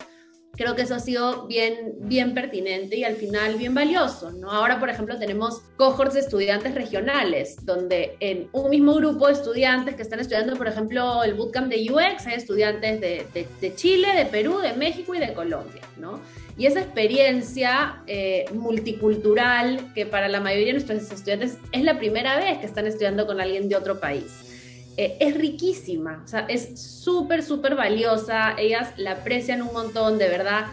creo 0.59 0.75
que 0.75 0.81
eso 0.81 0.93
ha 0.93 0.99
sido 0.99 1.47
bien, 1.47 1.93
bien 1.99 2.33
pertinente 2.33 2.97
y 2.97 3.05
al 3.05 3.15
final 3.15 3.55
bien 3.55 3.73
valioso, 3.73 4.29
¿no? 4.31 4.51
Ahora, 4.51 4.77
por 4.77 4.89
ejemplo, 4.89 5.17
tenemos 5.17 5.61
cohorts 5.77 6.15
de 6.15 6.19
estudiantes 6.19 6.75
regionales, 6.75 7.65
donde 7.65 8.17
en 8.19 8.49
un 8.51 8.69
mismo 8.69 8.93
grupo 8.95 9.27
de 9.27 9.33
estudiantes 9.33 9.95
que 9.95 10.01
están 10.01 10.19
estudiando, 10.19 10.57
por 10.57 10.67
ejemplo, 10.67 11.23
el 11.23 11.35
bootcamp 11.35 11.69
de 11.69 11.89
UX, 11.89 12.27
hay 12.27 12.33
estudiantes 12.33 12.99
de, 12.99 13.25
de, 13.61 13.75
Chile, 13.75 14.09
de 14.13 14.25
Perú, 14.25 14.59
de 14.59 14.73
México 14.73 15.15
y 15.15 15.19
de 15.19 15.33
Colombia, 15.33 15.81
¿no? 15.95 16.19
Y 16.57 16.65
esa 16.65 16.81
experiencia 16.81 18.03
eh, 18.05 18.43
multicultural, 18.53 19.93
que 19.93 20.05
para 20.05 20.27
la 20.27 20.41
mayoría 20.41 20.73
de 20.73 20.73
nuestros 20.73 21.09
estudiantes 21.09 21.57
es 21.71 21.83
la 21.83 21.97
primera 21.97 22.35
vez 22.35 22.57
que 22.57 22.65
están 22.65 22.85
estudiando 22.85 23.25
con 23.25 23.39
alguien 23.39 23.69
de 23.69 23.77
otro 23.77 24.01
país. 24.01 24.58
Eh, 25.01 25.15
es 25.21 25.33
riquísima, 25.33 26.21
o 26.25 26.27
sea, 26.27 26.41
es 26.49 26.77
súper, 26.77 27.41
súper 27.41 27.73
valiosa, 27.73 28.53
ellas 28.57 28.91
la 28.97 29.11
aprecian 29.13 29.61
un 29.61 29.71
montón, 29.71 30.17
de 30.17 30.27
verdad, 30.27 30.65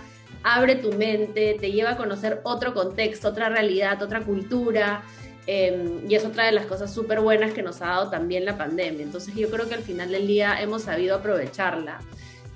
abre 0.42 0.74
tu 0.74 0.92
mente, 0.94 1.56
te 1.60 1.70
lleva 1.70 1.92
a 1.92 1.96
conocer 1.96 2.40
otro 2.42 2.74
contexto, 2.74 3.28
otra 3.28 3.50
realidad, 3.50 4.02
otra 4.02 4.22
cultura, 4.22 5.04
em, 5.46 6.10
y 6.10 6.16
es 6.16 6.24
otra 6.24 6.46
de 6.46 6.50
las 6.50 6.66
cosas 6.66 6.92
súper 6.92 7.20
buenas 7.20 7.52
que 7.52 7.62
nos 7.62 7.80
ha 7.82 7.86
dado 7.86 8.10
también 8.10 8.44
la 8.44 8.58
pandemia. 8.58 9.04
Entonces 9.04 9.32
yo 9.36 9.48
creo 9.48 9.68
que 9.68 9.74
al 9.74 9.82
final 9.82 10.10
del 10.10 10.26
día 10.26 10.60
hemos 10.60 10.82
sabido 10.82 11.14
aprovecharla. 11.14 12.00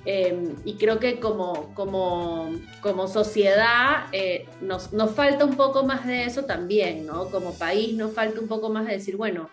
Em, 0.03 0.53
y 0.65 0.73
creo 0.73 0.99
que 0.99 1.21
como, 1.21 1.73
como, 1.73 2.51
como 2.81 3.07
sociedad 3.07 4.07
eh, 4.11 4.45
nos, 4.59 4.91
nos 4.91 5.11
falta 5.11 5.45
un 5.45 5.55
poco 5.55 5.85
más 5.85 6.05
de 6.05 6.25
eso 6.25 6.43
también, 6.43 7.05
¿no? 7.05 7.29
Como 7.29 7.53
país 7.53 7.95
nos 7.95 8.11
falta 8.11 8.41
un 8.41 8.49
poco 8.49 8.67
más 8.67 8.85
de 8.87 8.93
decir, 8.93 9.15
bueno, 9.15 9.49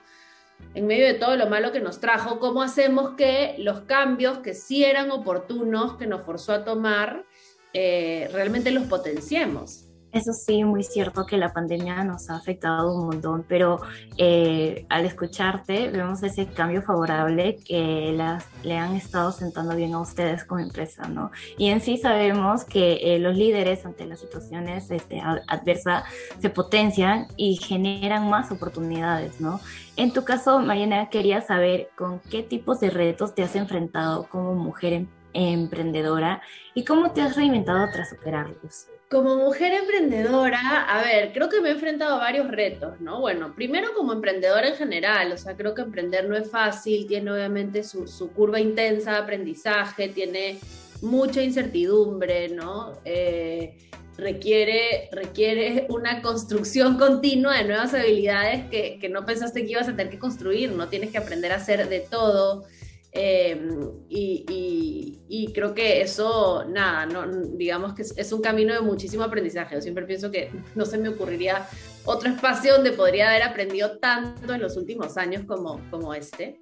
en 0.75 0.87
medio 0.87 1.07
de 1.07 1.15
todo 1.15 1.37
lo 1.37 1.49
malo 1.49 1.73
que 1.73 1.81
nos 1.81 2.01
trajo, 2.01 2.39
cómo 2.39 2.63
hacemos 2.63 3.17
que 3.17 3.57
los 3.59 3.81
cambios 3.81 4.39
que 4.39 4.55
sí 4.55 4.85
eran 4.85 5.11
oportunos, 5.11 5.97
que 5.97 6.07
nos 6.07 6.23
forzó 6.23 6.53
a 6.53 6.65
tomar, 6.65 7.25
eh, 7.73 8.29
realmente 8.33 8.71
los 8.71 8.85
potenciemos. 8.85 9.88
Eso 10.11 10.33
sí, 10.33 10.65
muy 10.65 10.85
cierto 10.85 11.27
que 11.27 11.37
la 11.37 11.53
pandemia 11.53 12.03
nos 12.03 12.31
ha 12.31 12.37
afectado 12.37 12.95
un 12.95 13.07
montón, 13.09 13.45
pero 13.47 13.81
eh, 14.17 14.87
al 14.89 15.05
escucharte 15.05 15.91
vemos 15.91 16.23
ese 16.23 16.47
cambio 16.47 16.81
favorable 16.81 17.57
que 17.57 18.15
las, 18.17 18.47
le 18.63 18.79
han 18.79 18.97
estado 18.97 19.33
sentando 19.33 19.77
bien 19.77 19.93
a 19.93 20.01
ustedes 20.01 20.45
como 20.45 20.61
empresa, 20.61 21.09
¿no? 21.09 21.31
Y 21.59 21.69
en 21.69 21.83
sí 21.83 21.99
sabemos 21.99 22.65
que 22.65 22.95
eh, 23.03 23.19
los 23.19 23.37
líderes 23.37 23.85
ante 23.85 24.07
las 24.07 24.21
situaciones 24.21 24.91
este, 24.91 25.21
adversas 25.21 26.05
se 26.41 26.49
potencian 26.49 27.27
y 27.37 27.57
generan 27.57 28.31
más 28.31 28.51
oportunidades, 28.51 29.43
¿no? 29.43 29.61
En 29.97 30.15
tu 30.15 30.25
caso, 30.25 30.59
Mariana, 30.61 31.11
quería 31.11 31.43
saber 31.43 31.91
con 31.97 32.21
qué 32.31 32.43
tipos 32.43 32.81
de 32.81 32.89
retos 32.89 33.35
te 33.35 33.43
has 33.43 33.55
enfrentado 33.57 34.27
como 34.31 34.55
mujer 34.55 34.95
em-, 34.95 35.09
emprendedora 35.35 36.41
y 36.73 36.85
cómo 36.87 37.11
te 37.11 37.21
has 37.21 37.37
reinventado 37.37 37.87
tras 37.93 38.09
superarlos. 38.09 38.87
Como 39.11 39.37
mujer 39.37 39.73
emprendedora, 39.73 40.83
a 40.83 41.03
ver, 41.03 41.33
creo 41.33 41.49
que 41.49 41.63
me 41.63 41.71
he 41.71 41.73
enfrentado 41.73 42.17
a 42.17 42.19
varios 42.19 42.49
retos, 42.49 43.01
¿no? 43.01 43.21
Bueno, 43.21 43.55
primero 43.55 43.95
como 43.97 44.13
emprendedora 44.13 44.69
en 44.69 44.75
general, 44.75 45.33
o 45.33 45.39
sea, 45.39 45.57
creo 45.57 45.75
que 45.75 45.81
emprender 45.81 46.29
no 46.29 46.37
es 46.37 46.51
fácil, 46.51 47.07
tiene 47.07 47.31
obviamente 47.33 47.83
su, 47.85 48.31
curva 48.35 48.61
intensa 48.61 49.13
de 49.13 49.17
aprendizaje, 49.17 50.09
tiene 50.09 50.59
mucha 51.01 51.41
incertidumbre, 51.41 52.51
¿no? 52.51 53.01
Eh, 53.07 53.79
requiere, 54.19 55.09
requiere 55.11 55.87
una 55.89 56.21
construcción 56.21 56.99
continua 56.99 57.57
de 57.57 57.65
nuevas 57.65 57.95
habilidades 57.95 58.69
que, 58.69 58.99
que, 59.01 59.09
no 59.09 59.25
pensaste 59.25 59.65
que 59.65 59.73
ibas 59.73 59.89
a 59.89 59.97
tener 59.97 60.11
que 60.11 60.19
construir, 60.19 60.73
¿no? 60.73 60.89
Tienes 60.89 61.11
que 61.11 61.19
aprender 61.19 61.53
a 61.53 61.57
hacer 61.57 61.89
de 61.89 62.01
todo. 62.01 62.67
Em, 63.11 63.91
y, 64.09 65.51
creo 65.55 65.75
que 65.75 66.03
eso, 66.03 66.65
nada, 66.69 67.07
no, 67.07 67.27
digamos 67.57 67.95
que 67.95 68.03
es, 68.03 68.33
un 68.33 68.43
camino 68.43 68.75
de 68.75 68.81
muchísimo 68.81 69.25
aprendizaje. 69.25 69.75
Yo 69.75 69.81
siempre 69.81 70.05
pienso 70.05 70.31
que 70.31 70.51
no 70.75 70.85
se 70.85 70.99
me 70.99 71.09
ocurriría 71.09 71.67
otro 72.05 72.29
espacio 72.29 72.75
donde 72.75 72.93
podría 72.93 73.31
haber 73.31 73.43
aprendido 73.43 73.99
tanto 73.99 74.53
en 74.53 74.61
los 74.61 74.77
últimos 74.77 75.17
años 75.17 75.45
como, 75.47 75.81
como 75.91 76.15
este. 76.15 76.61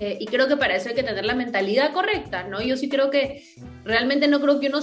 Eh, 0.00 0.18
y 0.20 0.26
creo 0.26 0.46
que 0.48 0.56
para 0.56 0.76
eso 0.76 0.88
hay 0.88 0.94
que 0.94 1.02
tener 1.02 1.24
la 1.24 1.34
mentalidad 1.34 1.92
correcta, 1.92 2.44
¿no? 2.44 2.60
Yo 2.60 2.76
sí 2.76 2.88
creo 2.88 3.10
que 3.10 3.42
realmente 3.84 4.28
no 4.28 4.40
creo 4.40 4.60
que 4.60 4.68
uno 4.68 4.80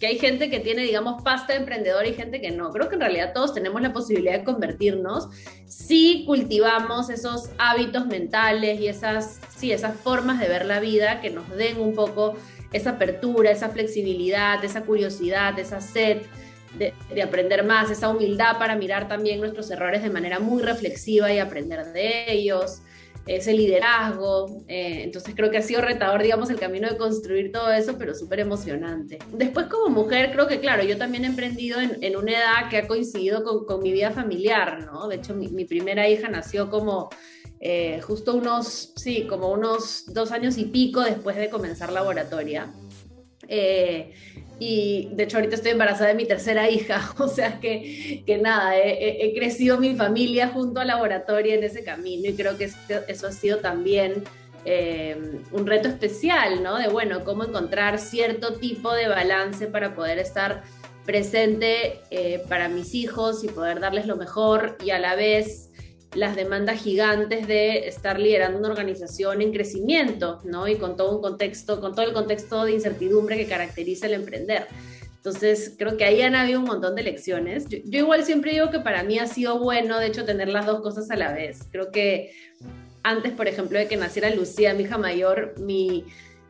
que 0.00 0.06
hay 0.06 0.18
gente 0.18 0.50
que 0.50 0.60
tiene, 0.60 0.82
digamos, 0.82 1.22
pasta 1.22 1.52
de 1.52 1.60
emprendedor 1.60 2.06
y 2.06 2.14
gente 2.14 2.40
que 2.40 2.50
no. 2.50 2.70
Creo 2.70 2.88
que 2.88 2.96
en 2.96 3.00
realidad 3.00 3.32
todos 3.32 3.54
tenemos 3.54 3.80
la 3.80 3.92
posibilidad 3.92 4.38
de 4.38 4.44
convertirnos 4.44 5.28
si 5.66 6.24
cultivamos 6.26 7.10
esos 7.10 7.50
hábitos 7.58 8.06
mentales 8.06 8.80
y 8.80 8.88
esas, 8.88 9.40
sí, 9.56 9.72
esas 9.72 9.96
formas 9.96 10.40
de 10.40 10.48
ver 10.48 10.66
la 10.66 10.80
vida 10.80 11.20
que 11.20 11.30
nos 11.30 11.48
den 11.50 11.80
un 11.80 11.94
poco 11.94 12.34
esa 12.72 12.90
apertura, 12.90 13.50
esa 13.50 13.68
flexibilidad, 13.68 14.64
esa 14.64 14.82
curiosidad, 14.82 15.58
esa 15.58 15.80
sed 15.80 16.22
de, 16.78 16.92
de, 17.14 17.22
aprender 17.22 17.64
más, 17.64 17.90
esa 17.90 18.08
humildad 18.08 18.58
para 18.58 18.74
mirar 18.74 19.06
también 19.06 19.40
nuestros 19.40 19.70
errores 19.70 20.02
de 20.02 20.10
manera 20.10 20.40
muy 20.40 20.60
reflexiva 20.60 21.32
y 21.32 21.38
aprender 21.38 21.92
de 21.92 22.32
ellos 22.32 22.82
ese 23.26 23.52
liderazgo. 23.52 24.64
Eh, 24.68 25.02
entonces 25.04 25.34
creo 25.34 25.50
que 25.50 25.58
ha 25.58 25.62
sido 25.62 25.80
retador, 25.80 26.22
digamos, 26.22 26.50
el 26.50 26.58
camino 26.58 26.88
de 26.88 26.96
construir 26.96 27.52
todo 27.52 27.70
eso, 27.72 27.96
pero 27.98 28.14
súper 28.14 28.40
emocionante. 28.40 29.18
Después 29.32 29.66
como 29.66 29.88
mujer, 29.88 30.32
creo 30.32 30.46
que, 30.46 30.60
claro, 30.60 30.84
yo 30.84 30.98
también 30.98 31.24
he 31.24 31.28
emprendido 31.28 31.78
en, 31.80 32.16
una 32.16 32.32
edad 32.32 32.68
que 32.70 32.78
ha 32.78 32.86
coincidido 32.86 33.42
con, 33.44 33.82
mi 33.82 33.92
vida 33.92 34.10
familiar, 34.10 34.84
¿no? 34.84 35.08
De 35.08 35.16
hecho, 35.16 35.34
mi, 35.34 35.48
mi 35.48 35.64
primera 35.64 36.08
hija 36.08 36.28
nació 36.28 36.70
como 36.70 37.10
eh, 37.66 38.00
justo 38.02 38.34
unos, 38.34 38.92
sí, 38.94 39.26
como 39.26 39.50
unos 39.50 40.04
dos 40.12 40.32
años 40.32 40.58
y 40.58 40.66
pico 40.66 41.00
después 41.00 41.36
de 41.36 41.48
comenzar 41.48 41.92
laboratoria. 41.92 42.72
Eh, 43.48 44.12
y 44.58 45.08
de 45.12 45.24
hecho 45.24 45.38
ahorita 45.38 45.56
estoy 45.56 45.72
embarazada 45.72 46.08
de 46.08 46.14
mi 46.14 46.26
tercera 46.26 46.70
hija, 46.70 47.12
o 47.18 47.28
sea 47.28 47.60
que, 47.60 48.22
que 48.26 48.38
nada, 48.38 48.76
he, 48.76 49.32
crecido 49.34 49.78
mi 49.78 49.94
familia 49.94 50.48
junto 50.48 50.80
a 50.80 50.84
laboratoria 50.84 51.54
en 51.54 51.64
ese 51.64 51.84
camino 51.84 52.28
y 52.28 52.34
creo 52.34 52.56
que 52.56 52.70
eso 53.08 53.26
ha 53.26 53.32
sido 53.32 53.58
también 53.58 54.24
eh, 54.64 55.40
un 55.52 55.66
reto 55.66 55.88
especial, 55.88 56.62
¿no? 56.62 56.78
De, 56.78 56.88
bueno, 56.88 57.24
cómo 57.24 57.44
encontrar 57.44 57.98
cierto 57.98 58.54
tipo 58.54 58.92
de 58.94 59.08
balance 59.08 59.66
para 59.66 59.94
poder 59.94 60.18
estar 60.18 60.62
presente 61.04 62.00
eh, 62.10 62.42
para 62.48 62.68
mis 62.68 62.94
hijos 62.94 63.44
y 63.44 63.48
poder 63.48 63.80
darles 63.80 64.06
lo 64.06 64.16
mejor 64.16 64.78
y 64.82 64.90
a 64.90 64.98
la 64.98 65.16
vez 65.16 65.63
las 66.14 66.36
demandas 66.36 66.82
gigantes 66.82 67.46
de 67.46 67.88
estar 67.88 68.18
liderando 68.18 68.58
una 68.58 68.68
organización 68.68 69.42
en 69.42 69.52
crecimiento, 69.52 70.40
¿no? 70.44 70.68
Y 70.68 70.76
con 70.76 70.96
todo 70.96 71.16
un 71.16 71.22
contexto, 71.22 71.80
con 71.80 71.94
todo 71.94 72.06
el 72.06 72.12
contexto 72.12 72.64
de 72.64 72.72
incertidumbre 72.72 73.36
que 73.36 73.46
caracteriza 73.46 74.06
el 74.06 74.14
emprender. 74.14 74.66
Entonces, 75.16 75.74
creo 75.78 75.96
que 75.96 76.04
ahí 76.04 76.20
han 76.20 76.34
habido 76.34 76.60
un 76.60 76.66
montón 76.66 76.94
de 76.94 77.02
lecciones. 77.02 77.66
Yo, 77.68 77.78
yo, 77.84 78.00
igual 78.00 78.24
siempre 78.24 78.52
digo 78.52 78.70
que 78.70 78.80
para 78.80 79.02
mí 79.02 79.18
ha 79.18 79.26
sido 79.26 79.58
bueno, 79.58 79.98
de 79.98 80.08
hecho, 80.08 80.24
tener 80.24 80.48
las 80.48 80.66
dos 80.66 80.82
cosas 80.82 81.10
a 81.10 81.16
la 81.16 81.32
vez. 81.32 81.60
Creo 81.72 81.90
que 81.90 82.32
antes, 83.02 83.32
por 83.32 83.48
ejemplo, 83.48 83.78
de 83.78 83.86
que 83.86 83.96
naciera 83.96 84.30
Lucía, 84.30 84.74
mi 84.74 84.82
hija 84.84 84.98
mayor, 84.98 85.54
mi, 85.58 86.04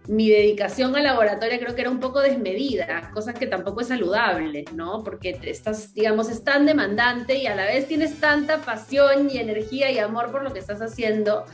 mi 0.07 0.29
dedicación 0.29 0.95
al 0.97 1.05
laboratorio 1.05 1.59
creo 1.59 1.75
que 1.75 1.81
era 1.81 1.91
un 1.91 2.01
poco 2.01 2.21
desmedida, 2.21 3.11
cosa 3.15 3.33
que 3.33 3.47
tampoco 3.47 3.81
es 3.81 3.89
saludable, 3.89 4.65
¿no? 4.75 5.03
Porque 5.03 5.39
estás, 5.43 5.95
digamos, 5.95 6.29
es 6.31 6.45
tan 6.45 6.67
demandante 6.67 7.37
y 7.37 7.47
a 7.47 7.55
la 7.55 7.65
vez 7.65 7.89
tienes 7.89 8.21
tanta 8.21 8.59
pasión 8.59 9.31
y 9.31 9.39
energía 9.39 9.91
y 9.91 9.99
amor 9.99 10.31
por 10.31 10.43
lo 10.43 10.53
que 10.53 10.59
estás 10.59 10.83
haciendo, 10.83 11.47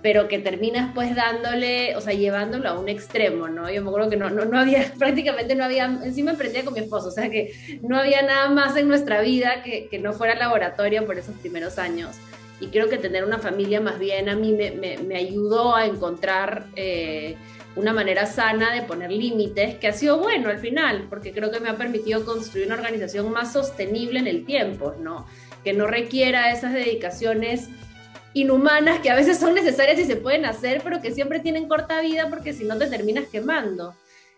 pero 0.00 0.26
que 0.26 0.38
terminas 0.38 0.92
pues 0.94 1.14
dándole, 1.14 1.94
o 1.94 2.00
sea, 2.00 2.14
llevándolo 2.14 2.68
a 2.70 2.78
un 2.78 2.88
extremo, 2.88 3.48
¿no? 3.48 3.70
Yo 3.70 3.82
me 3.82 3.88
acuerdo 3.88 4.08
que 4.08 4.16
no, 4.16 4.30
no, 4.30 4.46
no 4.46 4.58
había, 4.58 4.90
prácticamente 4.98 5.54
no 5.54 5.64
había, 5.64 5.84
encima 5.84 6.30
emprendía 6.30 6.64
con 6.64 6.72
mi 6.72 6.80
esposo, 6.80 7.08
o 7.08 7.12
sea 7.12 7.28
que 7.28 7.52
no 7.82 7.98
había 7.98 8.22
nada 8.22 8.48
más 8.48 8.74
en 8.76 8.88
nuestra 8.88 9.20
vida 9.20 9.62
que, 9.62 9.88
que 9.88 9.98
no 9.98 10.14
fuera 10.14 10.34
laboratorio 10.34 11.04
por 11.04 11.18
esos 11.18 11.36
primeros 11.36 11.78
años 11.78 12.16
y 12.62 12.68
creo 12.68 12.88
que 12.88 12.96
tener 12.96 13.24
una 13.24 13.38
familia 13.38 13.80
más 13.80 13.98
bien 13.98 14.28
a 14.28 14.36
mí 14.36 14.52
me, 14.52 14.70
me, 14.70 15.16
ayudó 15.16 15.74
a 15.74 15.84
encontrar 15.84 16.66
eh, 16.76 17.36
una 17.76 17.92
manera 17.92 18.26
sana 18.26 18.72
de 18.72 18.82
poner 18.82 19.10
límites, 19.10 19.76
que 19.76 19.88
ha 19.88 19.92
sido 19.92 20.18
bueno 20.18 20.48
al 20.50 20.58
final, 20.58 21.06
porque 21.08 21.32
creo 21.32 21.50
que 21.50 21.60
me 21.60 21.68
ha 21.68 21.76
permitido 21.76 22.24
construir 22.24 22.66
una 22.66 22.76
organización 22.76 23.30
más 23.30 23.52
sostenible 23.52 24.18
en 24.18 24.26
el 24.26 24.44
tiempo, 24.44 24.94
¿no? 25.00 25.26
Que 25.64 25.72
no 25.72 25.86
requiera 25.86 26.52
esas 26.52 26.74
dedicaciones 26.74 27.68
inhumanas 28.34 29.00
que 29.00 29.10
a 29.10 29.14
veces 29.14 29.38
son 29.38 29.54
necesarias 29.54 29.98
y 29.98 30.04
se 30.04 30.16
pueden 30.16 30.44
hacer, 30.44 30.80
pero 30.82 31.00
que 31.00 31.12
siempre 31.12 31.40
tienen 31.40 31.68
corta 31.68 32.00
vida 32.00 32.28
porque 32.30 32.52
si 32.52 32.64
no 32.64 32.78
te 32.78 32.86
terminas 32.86 33.26
quemando. 33.28 33.94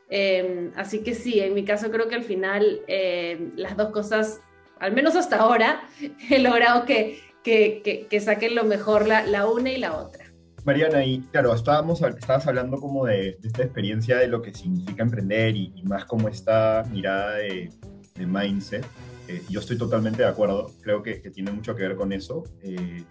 Em, 0.09 0.70
así 0.77 1.01
que 1.03 1.14
sí, 1.14 1.40
en 1.40 1.55
mi 1.55 1.64
caso 1.64 1.90
creo 1.90 2.09
que 2.09 2.14
al 2.14 2.25
final 2.25 2.83
eh, 2.87 3.51
las 3.57 3.77
dos 3.77 3.90
cosas, 3.90 4.40
al 4.79 4.92
menos 4.92 5.16
hasta 5.16 5.37
ahora, 5.37 5.88
he 6.31 6.38
logrado 6.38 6.85
que, 6.85 7.20
que, 7.42 8.20
saquen 8.20 8.55
lo 8.55 8.64
mejor 8.64 9.07
la, 9.07 9.27
la, 9.27 9.47
una 9.47 9.70
y 9.70 9.79
la 9.79 9.97
otra. 9.97 10.23
Mariana, 10.64 11.05
y 11.05 11.20
claro, 11.31 11.55
estábamos, 11.55 12.00
estabas 12.00 12.46
hablando 12.46 12.79
como 12.79 13.05
de, 13.05 13.38
esta 13.42 13.62
experiencia 13.62 14.16
de 14.16 14.29
lo 14.29 14.40
que 14.40 14.55
significa 14.55 15.03
emprender 15.03 15.55
y, 15.57 15.83
más 15.85 16.07
como 16.07 16.29
esta 16.29 16.85
mirada 16.90 17.37
de, 17.37 17.70
mindset. 18.18 18.87
Eh, 19.29 19.42
yo 19.50 19.61
estoy 19.61 19.77
totalmente 19.77 20.22
de 20.22 20.29
acuerdo, 20.29 20.70
creo 20.83 21.03
que, 21.03 21.16
tiene 21.31 21.50
mucho 21.53 21.74
que 21.74 21.83
ver 21.83 21.96
con 21.96 22.12
eso, 22.12 22.44
eh, 22.62 23.03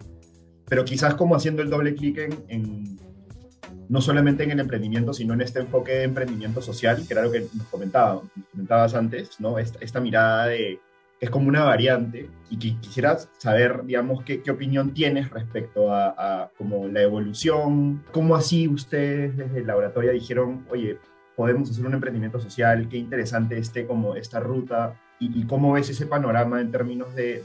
pero 0.66 0.84
quizás 0.84 1.14
como 1.14 1.36
haciendo 1.36 1.62
el 1.62 1.70
doble 1.70 1.94
clic 1.94 2.18
en, 2.48 2.98
no 3.88 4.00
solamente 4.00 4.44
en 4.44 4.52
el 4.52 4.60
emprendimiento, 4.60 5.12
sino 5.12 5.34
en 5.34 5.42
este 5.42 5.60
enfoque 5.60 5.92
de 5.92 6.02
emprendimiento 6.04 6.62
social, 6.62 7.06
que 7.06 7.12
era 7.12 7.22
lo 7.22 7.30
que 7.30 7.46
nos, 7.54 7.66
comentaba, 7.68 8.22
comentabas 8.50 8.94
antes, 8.94 9.38
¿no? 9.40 9.58
esta, 9.58 9.78
esta 9.80 10.00
mirada 10.00 10.46
de, 10.46 10.80
es 11.20 11.30
como 11.30 11.48
una 11.48 11.64
variante 11.64 12.28
y 12.50 12.58
que 12.58 12.80
quisiera 12.80 13.18
saber, 13.38 13.84
digamos, 13.84 14.24
qué, 14.24 14.42
opinión 14.50 14.92
tienes 14.92 15.30
respecto 15.30 15.92
a, 15.92 16.50
como 16.58 16.86
la 16.88 17.02
evolución, 17.02 18.04
cómo 18.12 18.36
así 18.36 18.68
ustedes 18.68 19.36
desde 19.36 19.60
el 19.60 19.66
laboratorio 19.66 20.12
dijeron, 20.12 20.66
oye, 20.70 20.98
podemos 21.36 21.70
hacer 21.70 21.84
un 21.84 21.94
emprendimiento 21.94 22.38
social, 22.38 22.88
qué 22.88 22.96
interesante 22.96 23.58
esté 23.58 23.86
como 23.86 24.14
esta 24.14 24.38
ruta 24.40 25.00
y, 25.20 25.46
cómo 25.46 25.72
ves 25.72 25.88
ese 25.88 26.06
panorama 26.06 26.60
en 26.60 26.70
términos 26.70 27.14
de, 27.14 27.40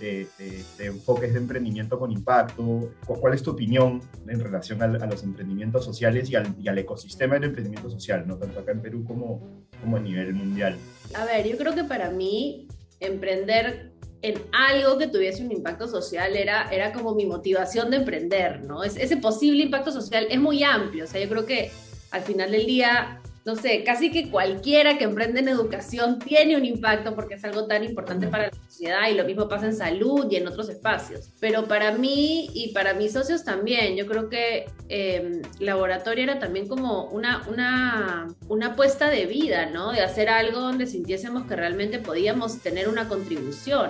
de, 0.77 0.86
enfoques 0.86 1.32
de 1.32 1.39
emprendimiento 1.39 1.97
con 1.97 2.12
impacto, 2.12 2.91
cuál 3.05 3.34
es 3.34 3.41
tu 3.41 3.51
opinión 3.51 4.01
en 4.27 4.39
relación 4.39 4.82
a, 4.82 4.88
los 4.88 5.23
emprendimientos 5.23 5.86
sociales 5.86 6.29
y 6.29 6.36
al, 6.36 6.53
y 6.60 6.67
al, 6.67 6.77
ecosistema 6.77 7.36
del 7.36 7.45
emprendimiento 7.45 7.89
social, 7.89 8.27
¿no? 8.27 8.36
tanto 8.38 8.60
acá 8.60 8.73
en 8.73 8.82
Perú 8.82 9.05
como, 9.05 9.65
como 9.79 9.97
a 9.97 9.99
nivel 9.99 10.34
mundial. 10.34 10.75
A 11.15 11.23
ver, 11.25 11.47
yo 11.47 11.58
creo 11.58 11.73
que 11.73 11.86
para 11.86 12.10
mí 12.10 12.67
emprender 12.99 13.91
en 14.21 14.41
algo 14.51 14.97
que 14.97 15.07
tuviese 15.07 15.43
un 15.43 15.51
impacto 15.51 15.88
social 15.88 16.35
era, 16.35 16.69
era 16.71 16.91
como 16.91 17.15
mi 17.15 17.25
motivación 17.25 17.89
de 17.89 17.97
emprender, 17.97 18.65
¿no? 18.65 18.83
Es, 18.83 18.97
ese 18.97 19.17
posible 19.17 19.63
impacto 19.63 19.91
social 19.91 20.27
es 20.29 20.39
muy 20.39 20.63
amplio, 20.63 21.05
o 21.05 21.07
sea, 21.07 21.21
yo 21.21 21.29
creo 21.29 21.45
que 21.45 21.71
al 22.12 22.21
final 22.21 22.51
del 22.51 22.65
día 22.65 23.21
no 23.49 23.55
sé, 23.55 23.83
casi 23.83 24.12
que 24.12 24.29
cualquiera 24.29 24.99
que 24.99 25.05
emprende 25.05 25.39
en 25.39 25.47
educación 25.47 26.19
tiene 26.19 26.55
un 26.55 26.65
impacto 26.65 27.15
porque 27.15 27.33
es 27.33 27.43
algo 27.43 27.65
tan 27.65 27.83
importante 27.83 28.27
para 28.27 28.45
la 28.45 28.53
sociedad 28.53 29.09
y 29.09 29.15
lo 29.15 29.25
mismo 29.25 29.49
pasa 29.49 29.65
en 29.65 29.75
salud 29.75 30.27
y 30.29 30.35
en 30.35 30.47
otros 30.47 30.69
espacios. 30.69 31.31
Pero 31.39 31.67
para 31.67 31.93
mí 31.93 32.51
y 32.53 32.73
para 32.73 32.93
mis 32.93 33.13
socios 33.13 33.43
también, 33.43 33.95
yo 33.95 34.05
creo 34.05 34.29
que 34.29 34.67
eh, 34.88 35.41
laboratorio 35.57 36.25
era 36.25 36.38
también 36.38 36.67
como 36.67 37.05
una, 37.05 37.41
una, 37.47 38.27
una 38.49 38.67
apuesta 38.67 39.09
de 39.09 39.25
vida, 39.25 39.65
¿no? 39.65 39.93
De 39.93 40.01
hacer 40.01 40.29
algo 40.29 40.59
donde 40.59 40.85
sintiésemos 40.85 41.47
que 41.47 41.55
realmente 41.55 41.97
podíamos 41.97 42.59
tener 42.59 42.88
una 42.88 43.07
contribución. 43.07 43.89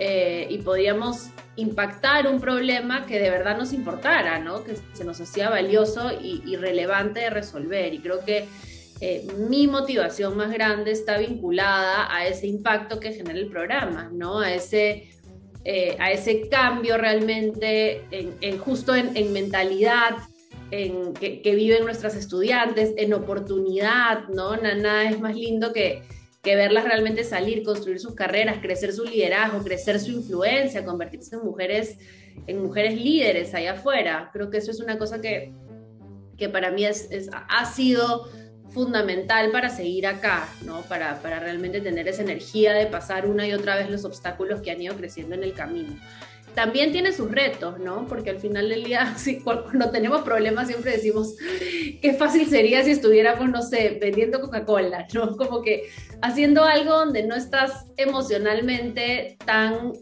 Eh, 0.00 0.46
y 0.48 0.58
podíamos 0.58 1.30
impactar 1.56 2.28
un 2.28 2.40
problema 2.40 3.04
que 3.04 3.18
de 3.18 3.30
verdad 3.30 3.58
nos 3.58 3.72
importara, 3.72 4.38
¿no? 4.38 4.62
que 4.62 4.76
se 4.92 5.04
nos 5.04 5.20
hacía 5.20 5.50
valioso 5.50 6.12
y, 6.12 6.40
y 6.46 6.54
relevante 6.54 7.18
de 7.18 7.30
resolver. 7.30 7.92
Y 7.92 7.98
creo 7.98 8.24
que 8.24 8.46
eh, 9.00 9.28
mi 9.48 9.68
motivación 9.68 10.36
más 10.36 10.50
grande 10.50 10.90
está 10.90 11.18
vinculada 11.18 12.12
a 12.12 12.26
ese 12.26 12.48
impacto 12.48 12.98
que 12.98 13.12
genera 13.12 13.38
el 13.38 13.48
programa, 13.48 14.10
¿no? 14.12 14.40
A 14.40 14.52
ese, 14.52 15.10
eh, 15.64 15.96
a 16.00 16.10
ese 16.10 16.48
cambio 16.48 16.98
realmente 16.98 18.02
en, 18.10 18.58
justo 18.58 18.96
en, 18.96 19.32
mentalidad 19.32 20.16
en, 20.72 21.14
que, 21.14 21.54
viven 21.54 21.84
nuestras 21.84 22.16
estudiantes, 22.16 22.92
en 22.96 23.14
oportunidad, 23.14 24.26
¿no? 24.30 24.56
Nada 24.56 25.08
es 25.08 25.20
más 25.20 25.36
lindo 25.36 25.72
que, 25.72 26.02
verlas 26.42 26.84
realmente 26.84 27.24
salir, 27.24 27.62
construir 27.62 28.00
sus 28.00 28.14
carreras, 28.14 28.56
crecer 28.62 28.94
su 28.94 29.04
liderazgo, 29.04 29.62
crecer 29.62 30.00
su 30.00 30.12
influencia, 30.12 30.82
convertirse 30.82 31.36
en 31.36 31.44
mujeres, 31.44 31.98
en 32.46 32.62
mujeres 32.62 32.94
líderes 32.98 33.52
allá 33.52 33.72
afuera. 33.72 34.30
Creo 34.32 34.48
que 34.48 34.56
eso 34.56 34.70
es 34.70 34.80
una 34.80 34.96
cosa 34.96 35.20
que, 35.20 35.52
que 36.38 36.48
para 36.48 36.70
mí 36.70 36.86
ha 36.86 37.64
sido 37.66 38.30
fundamental 38.70 39.50
para 39.50 39.68
seguir 39.70 40.06
acá, 40.06 40.48
¿no? 40.64 40.82
Para, 40.82 41.20
para 41.20 41.40
realmente 41.40 41.80
tener 41.80 42.08
esa 42.08 42.22
energía 42.22 42.74
de 42.74 42.86
pasar 42.86 43.26
una 43.26 43.46
y 43.46 43.52
otra 43.52 43.76
vez 43.76 43.90
los 43.90 44.04
obstáculos 44.04 44.60
que 44.60 44.70
han 44.70 44.82
ido 44.82 44.94
creciendo 44.96 45.34
en 45.34 45.44
el 45.44 45.54
camino 45.54 45.96
también 46.58 46.90
tiene 46.90 47.12
sus 47.12 47.30
retos, 47.30 47.78
¿no? 47.78 48.08
Porque 48.08 48.30
al 48.30 48.40
final 48.40 48.68
del 48.68 48.82
día, 48.82 49.14
sí, 49.16 49.40
cuando 49.40 49.90
tenemos 49.90 50.22
problemas 50.22 50.66
siempre 50.66 50.90
decimos, 50.90 51.36
qué 52.02 52.16
fácil 52.18 52.48
sería 52.48 52.82
si 52.82 52.90
estuviéramos, 52.90 53.48
no 53.48 53.62
sé, 53.62 53.96
vendiendo 54.00 54.40
Coca-Cola, 54.40 55.06
¿no? 55.14 55.36
Como 55.36 55.62
que 55.62 55.84
haciendo 56.20 56.64
algo 56.64 56.94
donde 56.94 57.22
no 57.22 57.36
estás 57.36 57.86
emocionalmente 57.96 59.36
tan 59.46 59.92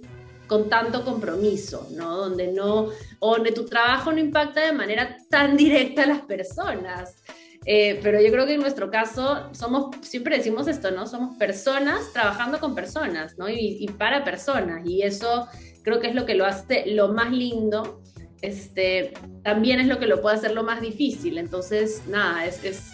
con 0.46 0.70
tanto 0.70 1.04
compromiso, 1.04 1.88
¿no? 1.90 2.16
Donde 2.16 2.50
no, 2.52 2.88
donde 3.20 3.52
tu 3.52 3.66
trabajo 3.66 4.10
no 4.10 4.18
impacta 4.18 4.64
de 4.64 4.72
manera 4.72 5.14
tan 5.28 5.58
directa 5.58 6.04
a 6.04 6.06
las 6.06 6.22
personas. 6.22 7.22
Eh, 7.66 7.98
pero 8.02 8.20
yo 8.20 8.30
creo 8.30 8.46
que 8.46 8.54
en 8.54 8.60
nuestro 8.60 8.90
caso 8.90 9.52
somos, 9.52 9.96
siempre 10.02 10.36
decimos 10.36 10.68
esto, 10.68 10.92
¿no? 10.92 11.06
Somos 11.06 11.36
personas 11.36 12.12
trabajando 12.12 12.60
con 12.60 12.74
personas, 12.74 13.36
¿no? 13.38 13.48
Y, 13.48 13.78
y 13.80 13.88
para 13.88 14.22
personas. 14.22 14.86
Y 14.86 15.02
eso 15.02 15.48
creo 15.82 16.00
que 16.00 16.08
es 16.08 16.14
lo 16.14 16.26
que 16.26 16.34
lo 16.34 16.46
hace 16.46 16.84
lo 16.86 17.12
más 17.12 17.32
lindo, 17.32 18.02
este, 18.42 19.14
también 19.42 19.80
es 19.80 19.86
lo 19.86 19.98
que 19.98 20.06
lo 20.06 20.20
puede 20.20 20.36
hacer 20.36 20.52
lo 20.52 20.62
más 20.62 20.80
difícil. 20.80 21.38
Entonces, 21.38 22.02
nada, 22.08 22.44
es, 22.44 22.64
es, 22.64 22.92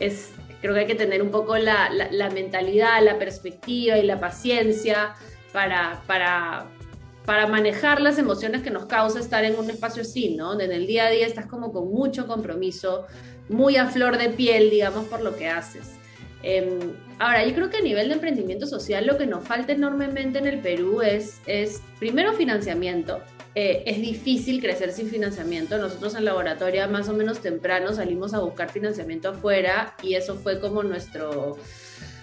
es 0.00 0.30
creo 0.60 0.74
que 0.74 0.80
hay 0.80 0.86
que 0.86 0.94
tener 0.94 1.22
un 1.22 1.30
poco 1.30 1.56
la, 1.56 1.90
la, 1.90 2.30
mentalidad, 2.30 3.02
la 3.02 3.18
perspectiva 3.18 3.98
y 3.98 4.06
la 4.06 4.20
paciencia 4.20 5.14
para, 5.52 6.02
para, 6.06 6.66
para 7.24 7.46
manejar 7.46 8.00
las 8.00 8.18
emociones 8.18 8.62
que 8.62 8.70
nos 8.70 8.86
causa 8.86 9.20
estar 9.20 9.44
en 9.44 9.58
un 9.58 9.70
espacio 9.70 10.02
así, 10.02 10.34
¿no? 10.34 10.58
En 10.58 10.72
el 10.72 10.86
día 10.86 11.06
a 11.06 11.10
día 11.10 11.26
estás 11.26 11.46
como 11.46 11.72
con 11.72 11.88
mucho 11.92 12.26
compromiso, 12.26 13.06
muy 13.48 13.76
a 13.76 13.86
flor 13.86 14.18
de 14.18 14.30
piel, 14.30 14.70
digamos, 14.70 15.06
por 15.06 15.22
lo 15.22 15.36
que 15.36 15.48
haces. 15.48 15.92
Em, 16.42 16.80
ahora, 17.18 17.46
yo 17.46 17.54
creo 17.54 17.70
que 17.70 17.76
a 17.76 17.82
nivel 17.82 18.08
de 18.08 18.14
emprendimiento 18.14 18.66
social 18.66 19.06
lo 19.06 19.16
que 19.16 19.26
nos 19.26 19.44
falta 19.44 19.72
enormemente 19.72 20.38
en 20.38 20.46
el 20.46 20.58
Perú 20.58 21.02
es, 21.02 21.40
es 21.46 21.80
primero 22.00 22.32
financiamiento. 22.32 23.20
Eh, 23.54 23.82
es 23.86 24.00
difícil 24.00 24.60
crecer 24.60 24.92
sin 24.92 25.08
financiamiento. 25.08 25.78
Nosotros 25.78 26.14
en 26.14 26.24
laboratorio 26.24 26.88
más 26.88 27.08
o 27.08 27.12
menos 27.12 27.40
temprano 27.40 27.92
salimos 27.92 28.34
a 28.34 28.40
buscar 28.40 28.70
financiamiento 28.70 29.28
afuera 29.28 29.94
y 30.02 30.14
eso 30.14 30.36
fue 30.36 30.58
como 30.58 30.82
nuestro, 30.82 31.58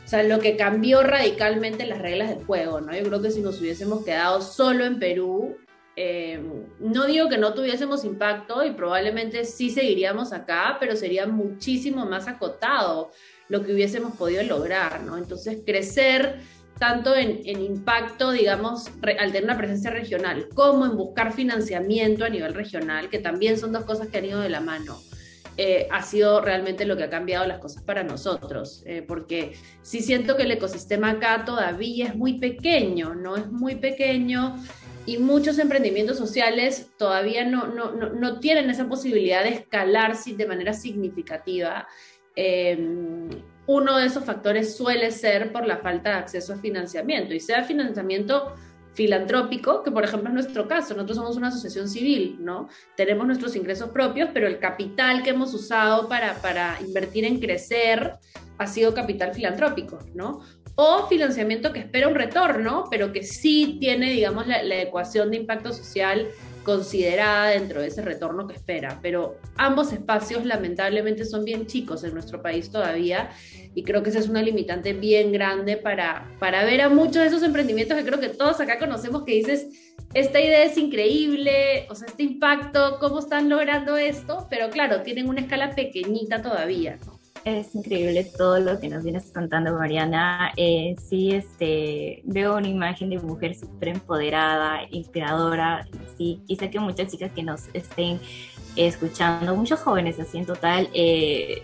sea, 0.09 0.23
lo 0.23 0.39
que 0.39 0.57
cambió 0.57 1.03
radicalmente 1.03 1.85
las 1.85 1.99
reglas 1.99 2.29
del 2.29 2.43
juego, 2.43 2.81
¿no? 2.81 2.95
Yo 2.95 3.03
creo 3.03 3.21
que 3.21 3.31
si 3.31 3.41
nos 3.41 3.61
hubiésemos 3.61 4.03
quedado 4.03 4.41
solo 4.41 4.85
en 4.85 4.97
Perú, 4.97 5.57
eh, 5.95 6.41
no 6.79 7.05
digo 7.05 7.29
que 7.29 7.37
no 7.37 7.53
tuviésemos 7.53 8.05
impacto 8.05 8.63
y 8.63 8.71
probablemente 8.71 9.45
sí 9.45 9.69
seguiríamos 9.69 10.33
acá, 10.33 10.77
pero 10.79 10.95
sería 10.95 11.27
muchísimo 11.27 12.05
más 12.05 12.27
acotado 12.27 13.11
lo 13.49 13.63
que 13.63 13.73
hubiésemos 13.73 14.15
podido 14.15 14.41
lograr, 14.43 15.03
¿no? 15.03 15.17
Entonces, 15.17 15.59
crecer 15.65 16.39
tanto 16.79 17.13
en, 17.15 17.45
impacto, 17.45 18.31
digamos, 18.31 18.87
al 19.19 19.31
tener 19.31 19.43
una 19.43 19.57
presencia 19.57 19.91
regional, 19.91 20.47
como 20.55 20.85
en 20.85 20.95
buscar 20.95 21.33
financiamiento 21.33 22.23
a 22.23 22.29
nivel 22.29 22.53
regional, 22.53 23.09
que 23.09 23.19
también 23.19 23.59
son 23.59 23.73
dos 23.73 23.83
cosas 23.83 24.07
que 24.07 24.19
han 24.19 24.25
ido 24.25 24.39
de 24.39 24.49
la 24.49 24.61
mano. 24.61 24.97
Eh, 25.61 25.89
ha 25.91 26.01
sido 26.03 26.39
realmente 26.39 26.85
lo 26.85 26.95
que 26.95 27.03
ha 27.03 27.09
cambiado 27.09 27.45
las 27.45 27.59
cosas 27.59 27.83
para 27.83 28.01
nosotros, 28.01 28.81
eh, 28.85 29.03
porque 29.05 29.57
sí 29.81 29.99
siento 29.99 30.37
que 30.37 30.43
el 30.43 30.51
ecosistema 30.51 31.09
acá 31.09 31.43
todavía 31.43 32.07
es 32.07 32.15
muy 32.15 32.39
pequeño, 32.39 33.13
¿no? 33.13 33.35
Es 33.35 33.51
muy 33.51 33.75
pequeño 33.75 34.55
y 35.05 35.17
muchos 35.17 35.59
emprendimientos 35.59 36.17
sociales 36.17 36.91
todavía 36.97 37.43
no, 37.43 37.67
no, 37.67 37.91
no, 37.91 38.09
no 38.09 38.39
tienen 38.39 38.69
esa 38.69 38.87
posibilidad 38.87 39.43
de 39.43 39.49
escalar 39.49 40.15
de 40.17 40.45
manera 40.45 40.71
significativa. 40.71 41.89
Eh, 42.37 42.79
uno 43.65 43.97
de 43.97 44.05
esos 44.05 44.23
factores 44.23 44.77
suele 44.77 45.11
ser 45.11 45.51
por 45.51 45.67
la 45.67 45.79
falta 45.79 46.11
de 46.11 46.15
acceso 46.19 46.53
a 46.53 46.57
financiamiento, 46.57 47.33
y 47.33 47.41
sea 47.41 47.65
financiamiento 47.65 48.55
filantrópico, 48.93 49.83
que 49.83 49.91
por 49.91 50.03
ejemplo 50.03 50.29
es 50.29 50.33
nuestro 50.33 50.67
caso, 50.67 50.93
nosotros 50.93 51.17
somos 51.17 51.37
una 51.37 51.49
asociación 51.49 51.87
civil, 51.87 52.37
¿no? 52.39 52.67
Tenemos 52.95 53.25
nuestros 53.25 53.55
ingresos 53.55 53.89
propios, 53.89 54.29
pero 54.33 54.47
el 54.47 54.59
capital 54.59 55.23
que 55.23 55.29
hemos 55.31 55.53
usado 55.53 56.07
para, 56.07 56.35
para 56.41 56.77
invertir 56.85 57.25
en 57.25 57.39
crecer 57.39 58.13
ha 58.57 58.67
sido 58.67 58.93
capital 58.93 59.33
filantrópico, 59.33 59.99
¿no? 60.13 60.41
O 60.75 61.07
financiamiento 61.07 61.71
que 61.71 61.79
espera 61.79 62.07
un 62.07 62.15
retorno, 62.15 62.85
pero 62.89 63.11
que 63.11 63.23
sí 63.23 63.77
tiene, 63.79 64.11
digamos, 64.11 64.47
la, 64.47 64.63
la 64.63 64.81
ecuación 64.81 65.31
de 65.31 65.37
impacto 65.37 65.73
social 65.73 66.27
considerada 66.63 67.49
dentro 67.49 67.81
de 67.81 67.87
ese 67.87 68.01
retorno 68.01 68.47
que 68.47 68.55
espera. 68.55 68.99
Pero 69.01 69.37
ambos 69.57 69.91
espacios 69.93 70.45
lamentablemente 70.45 71.25
son 71.25 71.45
bien 71.45 71.67
chicos 71.67 72.03
en 72.03 72.13
nuestro 72.13 72.41
país 72.41 72.71
todavía 72.71 73.29
y 73.75 73.83
creo 73.83 74.03
que 74.03 74.09
esa 74.09 74.19
es 74.19 74.29
una 74.29 74.41
limitante 74.41 74.93
bien 74.93 75.31
grande 75.31 75.77
para, 75.77 76.29
para 76.39 76.63
ver 76.65 76.81
a 76.81 76.89
muchos 76.89 77.15
de 77.15 77.27
esos 77.27 77.43
emprendimientos 77.43 77.97
que 77.97 78.05
creo 78.05 78.19
que 78.19 78.29
todos 78.29 78.59
acá 78.59 78.79
conocemos 78.79 79.23
que 79.23 79.33
dices, 79.33 79.67
esta 80.13 80.41
idea 80.41 80.63
es 80.63 80.77
increíble, 80.77 81.85
o 81.89 81.95
sea, 81.95 82.07
este 82.07 82.23
impacto, 82.23 82.97
¿cómo 82.99 83.19
están 83.19 83.47
logrando 83.47 83.95
esto? 83.97 84.47
Pero 84.49 84.69
claro, 84.69 85.03
tienen 85.03 85.29
una 85.29 85.41
escala 85.41 85.75
pequeñita 85.75 86.41
todavía. 86.41 86.97
Es 87.45 87.73
increíble 87.73 88.25
todo 88.37 88.59
lo 88.59 88.79
que 88.79 88.89
nos 88.89 89.03
vienes 89.03 89.31
contando, 89.33 89.73
Mariana. 89.73 90.51
Eh, 90.57 90.95
sí, 91.01 91.31
este, 91.31 92.21
veo 92.25 92.57
una 92.57 92.67
imagen 92.67 93.09
de 93.09 93.19
mujer 93.19 93.55
súper 93.55 93.89
empoderada, 93.89 94.81
inspiradora, 94.91 95.87
sí, 96.17 96.41
y 96.47 96.57
que 96.57 96.79
muchas 96.79 97.11
chicas 97.11 97.31
que 97.31 97.43
nos 97.43 97.69
estén 97.73 98.19
escuchando, 98.75 99.55
muchos 99.55 99.79
jóvenes 99.79 100.19
así 100.19 100.37
en 100.37 100.45
total, 100.45 100.89
eh, 100.93 101.63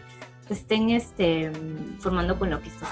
estén 0.49 0.91
este, 0.91 1.51
formando 1.99 2.39
con 2.39 2.49
lo 2.49 2.61
que 2.61 2.69
estás 2.69 2.89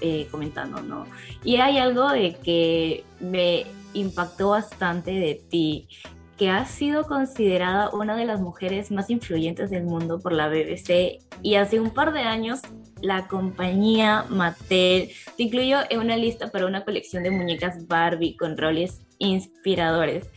eh, 0.00 0.26
comentando, 0.30 0.82
¿no? 0.82 1.06
Y 1.44 1.56
hay 1.56 1.78
algo 1.78 2.10
de 2.10 2.34
que 2.36 3.04
me 3.20 3.66
impactó 3.92 4.50
bastante 4.50 5.12
de 5.12 5.40
ti, 5.48 5.88
que 6.36 6.50
has 6.50 6.70
sido 6.70 7.04
considerada 7.04 7.90
una 7.90 8.16
de 8.16 8.24
las 8.24 8.40
mujeres 8.40 8.90
más 8.90 9.10
influyentes 9.10 9.70
del 9.70 9.84
mundo 9.84 10.18
por 10.18 10.32
la 10.32 10.48
BBC 10.48 11.20
y 11.42 11.54
hace 11.54 11.80
un 11.80 11.90
par 11.90 12.12
de 12.12 12.20
años 12.20 12.60
la 13.00 13.28
compañía 13.28 14.24
Mattel 14.28 15.10
te 15.36 15.42
incluyó 15.42 15.78
en 15.90 16.00
una 16.00 16.16
lista 16.16 16.50
para 16.50 16.66
una 16.66 16.84
colección 16.84 17.22
de 17.22 17.30
muñecas 17.30 17.86
Barbie 17.86 18.36
con 18.36 18.56
roles 18.56 19.02
inspiradores. 19.18 20.28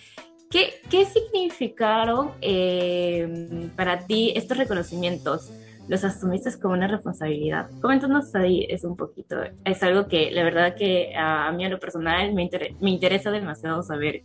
¿Qué, 0.51 0.75
qué 0.89 1.05
significaron 1.05 2.31
eh, 2.41 3.69
para 3.75 4.05
ti 4.05 4.33
estos 4.35 4.57
reconocimientos? 4.57 5.51
los 5.87 6.03
asumiste 6.03 6.49
como 6.59 6.73
una 6.73 6.87
responsabilidad. 6.87 7.69
Coméntanos 7.81 8.35
ahí 8.35 8.67
es 8.69 8.83
un 8.83 8.97
poquito. 8.97 9.37
Es 9.63 9.81
algo 9.83 10.07
que 10.07 10.31
la 10.31 10.43
verdad 10.43 10.75
que 10.75 11.13
a 11.15 11.51
mí 11.53 11.65
a 11.65 11.69
lo 11.69 11.79
personal 11.79 12.33
me, 12.33 12.49
me 12.81 12.89
interesa 12.89 13.31
demasiado 13.31 13.81
saber 13.83 14.23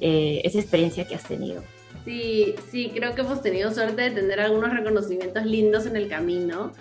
eh, 0.00 0.40
esa 0.44 0.58
experiencia 0.58 1.06
que 1.06 1.14
has 1.14 1.24
tenido. 1.24 1.62
Sí, 2.04 2.54
sí, 2.70 2.90
creo 2.94 3.14
que 3.14 3.20
hemos 3.20 3.42
tenido 3.42 3.72
suerte 3.72 4.02
de 4.02 4.10
tener 4.10 4.40
algunos 4.40 4.72
reconocimientos 4.72 5.44
lindos 5.44 5.86
en 5.86 5.96
el 5.96 6.08
camino. 6.08 6.72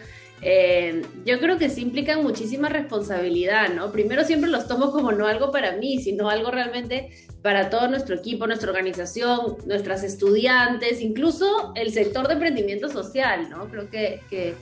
Eh, 0.43 1.03
yo 1.23 1.39
creo 1.39 1.59
que 1.59 1.69
sí 1.69 1.81
implican 1.81 2.23
muchísima 2.23 2.67
responsabilidad, 2.67 3.69
¿no? 3.69 3.91
Primero 3.91 4.23
siempre 4.23 4.49
los 4.49 4.67
tomo 4.67 4.91
como 4.91 5.11
no 5.11 5.27
algo 5.27 5.51
para 5.51 5.73
mí, 5.73 6.01
sino 6.01 6.29
algo 6.29 6.49
realmente 6.49 7.09
para 7.43 7.69
todo 7.69 7.87
nuestro 7.87 8.15
equipo, 8.15 8.47
nuestra 8.47 8.71
organización, 8.71 9.57
nuestras 9.65 10.03
estudiantes, 10.03 11.01
incluso 11.01 11.73
el 11.75 11.91
sector 11.91 12.27
de 12.27 12.33
emprendimiento 12.33 12.89
social, 12.89 13.49
¿no? 13.49 13.69
Creo 13.69 13.89
que, 13.89 14.21
que, 14.29 14.55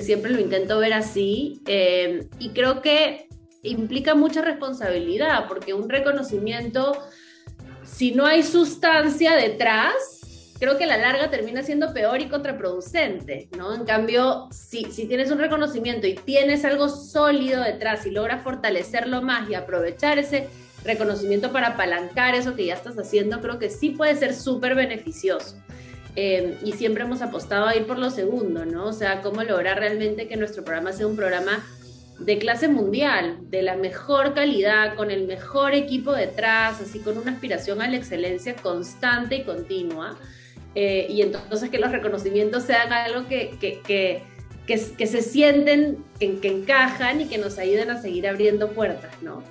siempre 0.00 0.32
lo 0.32 0.40
intento 0.40 0.78
ver 0.78 0.94
así 0.94 1.60
eh, 1.66 2.26
y 2.38 2.48
creo 2.50 2.80
que 2.80 3.28
implica 3.62 4.14
mucha 4.14 4.40
responsabilidad 4.40 5.46
porque 5.46 5.74
un 5.74 5.88
reconocimiento, 5.88 6.96
si 7.84 8.12
no 8.12 8.26
hay 8.26 8.42
sustancia 8.42 9.34
detrás, 9.34 9.94
creo 10.58 10.78
que 10.78 10.84
a 10.84 10.86
la 10.86 10.98
larga 10.98 11.30
termina 11.30 11.62
siendo 11.62 11.92
peor 11.92 12.20
y 12.20 12.28
contraproducente, 12.28 13.48
¿no? 13.56 13.74
En 13.74 13.84
cambio, 13.84 14.48
si, 14.52 14.84
si 14.92 15.06
tienes 15.06 15.30
un 15.30 15.38
reconocimiento 15.38 16.06
y 16.06 16.14
tienes 16.14 16.64
algo 16.64 16.88
sólido 16.88 17.62
detrás 17.62 18.06
y 18.06 18.10
logras 18.10 18.44
fortalecerlo 18.44 19.22
más 19.22 19.50
y 19.50 19.54
aprovechar 19.54 20.18
ese 20.18 20.48
reconocimiento 20.84 21.52
para 21.52 21.68
apalancar 21.68 22.34
eso 22.34 22.54
que 22.54 22.66
ya 22.66 22.74
estás 22.74 22.96
haciendo, 22.98 23.40
creo 23.40 23.58
que 23.58 23.70
sí 23.70 23.90
puede 23.90 24.14
ser 24.14 24.34
súper 24.34 24.74
beneficioso. 24.74 25.56
Eh, 26.14 26.58
y 26.62 26.72
siempre 26.72 27.04
hemos 27.04 27.22
apostado 27.22 27.66
a 27.66 27.74
ir 27.74 27.86
por 27.86 27.98
lo 27.98 28.10
segundo, 28.10 28.66
¿no? 28.66 28.86
O 28.86 28.92
sea, 28.92 29.22
cómo 29.22 29.42
lograr 29.42 29.78
realmente 29.78 30.28
que 30.28 30.36
nuestro 30.36 30.62
programa 30.62 30.92
sea 30.92 31.06
un 31.06 31.16
programa 31.16 31.64
de 32.24 32.38
clase 32.38 32.68
mundial, 32.68 33.38
de 33.50 33.62
la 33.62 33.76
mejor 33.76 34.34
calidad, 34.34 34.94
con 34.94 35.10
el 35.10 35.26
mejor 35.26 35.74
equipo 35.74 36.12
detrás, 36.12 36.80
así 36.80 37.00
con 37.00 37.18
una 37.18 37.32
aspiración 37.32 37.82
a 37.82 37.88
la 37.88 37.96
excelencia 37.96 38.54
constante 38.56 39.36
y 39.36 39.42
continua. 39.44 40.16
Eh, 40.74 41.06
y 41.10 41.20
entonces 41.22 41.68
que 41.68 41.78
los 41.78 41.90
reconocimientos 41.90 42.62
sean 42.62 42.92
algo 42.92 43.28
que, 43.28 43.56
que, 43.60 43.80
que, 43.80 44.22
que, 44.66 45.06
se 45.06 45.22
sienten, 45.22 45.98
que, 46.18 46.48
encajan 46.48 47.20
y 47.20 47.26
que 47.26 47.38
nos 47.38 47.58
ayuden 47.58 47.90
a 47.90 48.00
seguir 48.00 48.26
abriendo 48.26 48.70
puertas, 48.70 49.22
¿no? 49.22 49.42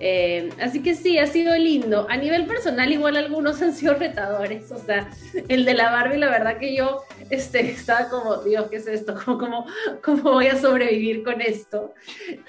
Eh, 0.00 0.50
así 0.60 0.82
que 0.82 0.94
sí, 0.94 1.18
ha 1.18 1.26
sido 1.26 1.56
lindo. 1.56 2.06
A 2.08 2.16
nivel 2.16 2.46
personal, 2.46 2.90
igual 2.92 3.16
algunos 3.16 3.60
han 3.62 3.74
sido 3.74 3.94
retadores. 3.94 4.70
O 4.70 4.78
sea, 4.78 5.10
el 5.48 5.64
de 5.64 5.74
la 5.74 5.90
Barbie, 5.90 6.18
la 6.18 6.30
verdad 6.30 6.58
que 6.58 6.74
yo 6.74 7.02
este, 7.30 7.60
estaba 7.70 8.08
como, 8.08 8.36
Dios, 8.38 8.68
¿qué 8.70 8.76
es 8.76 8.86
esto? 8.86 9.14
¿Cómo, 9.24 9.38
cómo, 9.38 9.66
cómo 10.02 10.22
voy 10.32 10.46
a 10.46 10.58
sobrevivir 10.58 11.22
con 11.22 11.40
esto? 11.40 11.94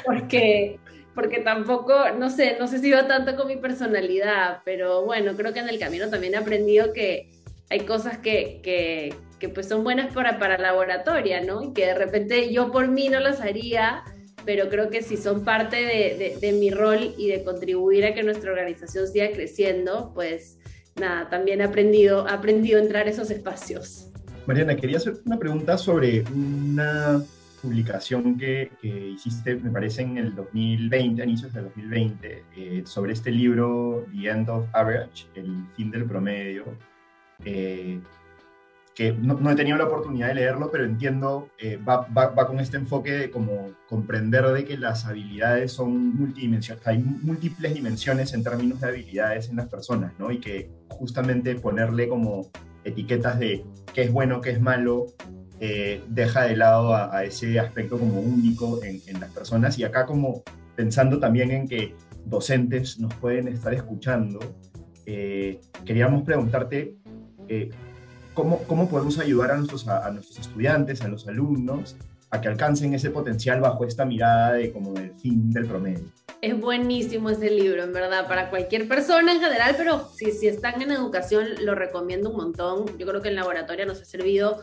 Porque, 0.05 0.79
porque 1.15 1.39
tampoco, 1.39 2.11
no 2.17 2.29
sé, 2.29 2.57
no 2.59 2.67
sé 2.67 2.79
si 2.79 2.89
iba 2.89 3.07
tanto 3.07 3.35
con 3.35 3.47
mi 3.47 3.57
personalidad, 3.57 4.61
pero 4.63 5.05
bueno, 5.05 5.35
creo 5.35 5.53
que 5.53 5.59
en 5.59 5.69
el 5.69 5.79
camino 5.79 6.09
también 6.09 6.33
he 6.33 6.37
aprendido 6.37 6.93
que 6.93 7.29
hay 7.69 7.81
cosas 7.81 8.17
que, 8.17 8.61
que, 8.63 9.13
que 9.39 9.49
pues 9.49 9.67
son 9.67 9.83
buenas 9.83 10.13
para, 10.13 10.39
para 10.39 10.57
laboratoria, 10.57 11.41
¿no? 11.41 11.61
Y 11.63 11.73
que 11.73 11.85
de 11.85 11.95
repente 11.95 12.51
yo 12.51 12.71
por 12.71 12.87
mí 12.87 13.09
no 13.09 13.19
las 13.19 13.41
haría, 13.41 14.03
pero 14.49 14.67
creo 14.67 14.89
que 14.89 15.03
si 15.03 15.15
son 15.15 15.43
parte 15.43 15.75
de, 15.75 16.35
de, 16.41 16.51
mi 16.53 16.71
rol 16.71 17.13
y 17.19 17.27
de 17.27 17.43
contribuir 17.43 18.03
a 18.05 18.15
que 18.15 18.23
nuestra 18.23 18.49
organización 18.49 19.07
siga 19.07 19.29
creciendo, 19.31 20.11
pues 20.15 20.57
nada, 20.95 21.29
también 21.29 21.61
he 21.61 21.65
aprendido, 21.65 22.27
aprendido 22.27 22.79
a 22.79 22.81
entrar 22.81 23.05
a 23.05 23.11
esos 23.11 23.29
espacios. 23.29 24.11
Mariana, 24.47 24.75
quería 24.75 24.97
hacer 24.97 25.17
una 25.23 25.37
pregunta 25.37 25.77
sobre 25.77 26.23
una 26.33 27.23
publicación 27.61 28.39
que, 28.39 28.71
que, 28.81 29.09
hiciste, 29.09 29.55
me 29.57 29.69
parece, 29.69 30.01
en 30.01 30.17
el 30.17 30.33
2020, 30.33 31.21
a 31.21 31.25
inicios 31.25 31.53
del 31.53 31.65
2020, 31.65 32.43
eh, 32.57 32.81
sobre 32.87 33.13
este 33.13 33.29
libro, 33.29 34.07
The 34.11 34.29
End 34.29 34.49
of 34.49 34.65
Average, 34.73 35.27
el 35.35 35.63
fin 35.77 35.91
del 35.91 36.05
promedio, 36.05 36.65
eh, 37.45 37.99
que 38.99 39.13
no, 39.13 39.49
he 39.49 39.55
tenido 39.55 39.77
la 39.77 39.85
oportunidad 39.85 40.27
de 40.27 40.33
leerlo, 40.33 40.69
pero 40.69 40.83
entiendo, 40.83 41.47
eh, 41.57 41.77
va, 41.77 42.05
va, 42.07 42.45
con 42.45 42.59
este 42.59 42.75
enfoque 42.75 43.13
de 43.13 43.31
como 43.31 43.69
comprender 43.87 44.45
de 44.47 44.65
que 44.65 44.77
las 44.77 45.05
habilidades 45.05 45.71
son 45.71 46.17
multidimensionales, 46.17 46.85
hay 46.85 46.97
múltiples 46.97 47.73
dimensiones 47.73 48.33
en 48.33 48.43
términos 48.43 48.81
de 48.81 48.89
habilidades 48.89 49.47
en 49.47 49.55
las 49.55 49.69
personas, 49.69 50.11
¿no? 50.19 50.33
Y 50.33 50.41
que 50.41 50.69
justamente 50.89 51.55
ponerle 51.55 52.09
como 52.09 52.51
etiquetas 52.83 53.39
de 53.39 53.63
qué 53.93 54.01
es 54.01 54.11
bueno, 54.11 54.41
qué 54.41 54.49
es 54.49 54.59
malo, 54.59 55.05
eh, 55.61 56.03
deja 56.09 56.43
de 56.43 56.57
lado 56.57 56.93
a, 56.93 57.23
ese 57.23 57.57
aspecto 57.57 57.97
como 57.97 58.19
único 58.19 58.83
en, 58.83 59.17
las 59.17 59.31
personas 59.31 59.79
y 59.79 59.85
acá 59.85 60.05
como 60.05 60.43
pensando 60.75 61.19
también 61.19 61.51
en 61.51 61.69
que 61.69 61.95
docentes 62.25 62.99
nos 62.99 63.13
pueden 63.13 63.47
estar 63.47 63.73
escuchando, 63.73 64.39
eh, 65.05 65.61
queríamos 65.85 66.23
preguntarte 66.23 66.97
eh, 67.47 67.69
¿cómo, 68.33 68.59
¿cómo, 68.63 68.89
podemos 68.89 69.19
ayudar 69.19 69.51
a 69.51 69.57
nuestros, 69.57 69.87
a, 69.87 70.09
nuestros 70.11 70.39
estudiantes, 70.39 71.01
a 71.01 71.07
los 71.07 71.27
alumnos, 71.27 71.95
a 72.31 72.41
que 72.41 72.47
alcancen 72.47 72.93
ese 72.93 73.09
potencial 73.09 73.59
bajo 73.61 73.85
esta 73.85 74.05
mirada 74.05 74.53
de 74.53 74.71
como 74.71 74.93
del 74.93 75.11
fin 75.15 75.51
del 75.51 75.65
promedio. 75.65 76.05
Es 76.41 76.59
buenísimo 76.59 77.29
ese 77.31 77.49
libro, 77.49 77.83
en 77.83 77.91
verdad, 77.91 78.27
para 78.27 78.49
cualquier 78.49 78.87
persona 78.87 79.33
en 79.33 79.41
general, 79.41 79.75
pero 79.77 80.07
si, 80.15 80.31
si 80.31 80.47
están 80.47 80.81
en 80.81 80.91
educación 80.91 81.45
lo 81.63 81.75
recomiendo 81.75 82.29
un 82.29 82.37
montón. 82.37 82.97
Yo 82.97 83.07
creo 83.07 83.21
que 83.21 83.29
el 83.29 83.35
laboratorio 83.35 83.85
nos 83.85 84.01
ha 84.01 84.05
servido 84.05 84.59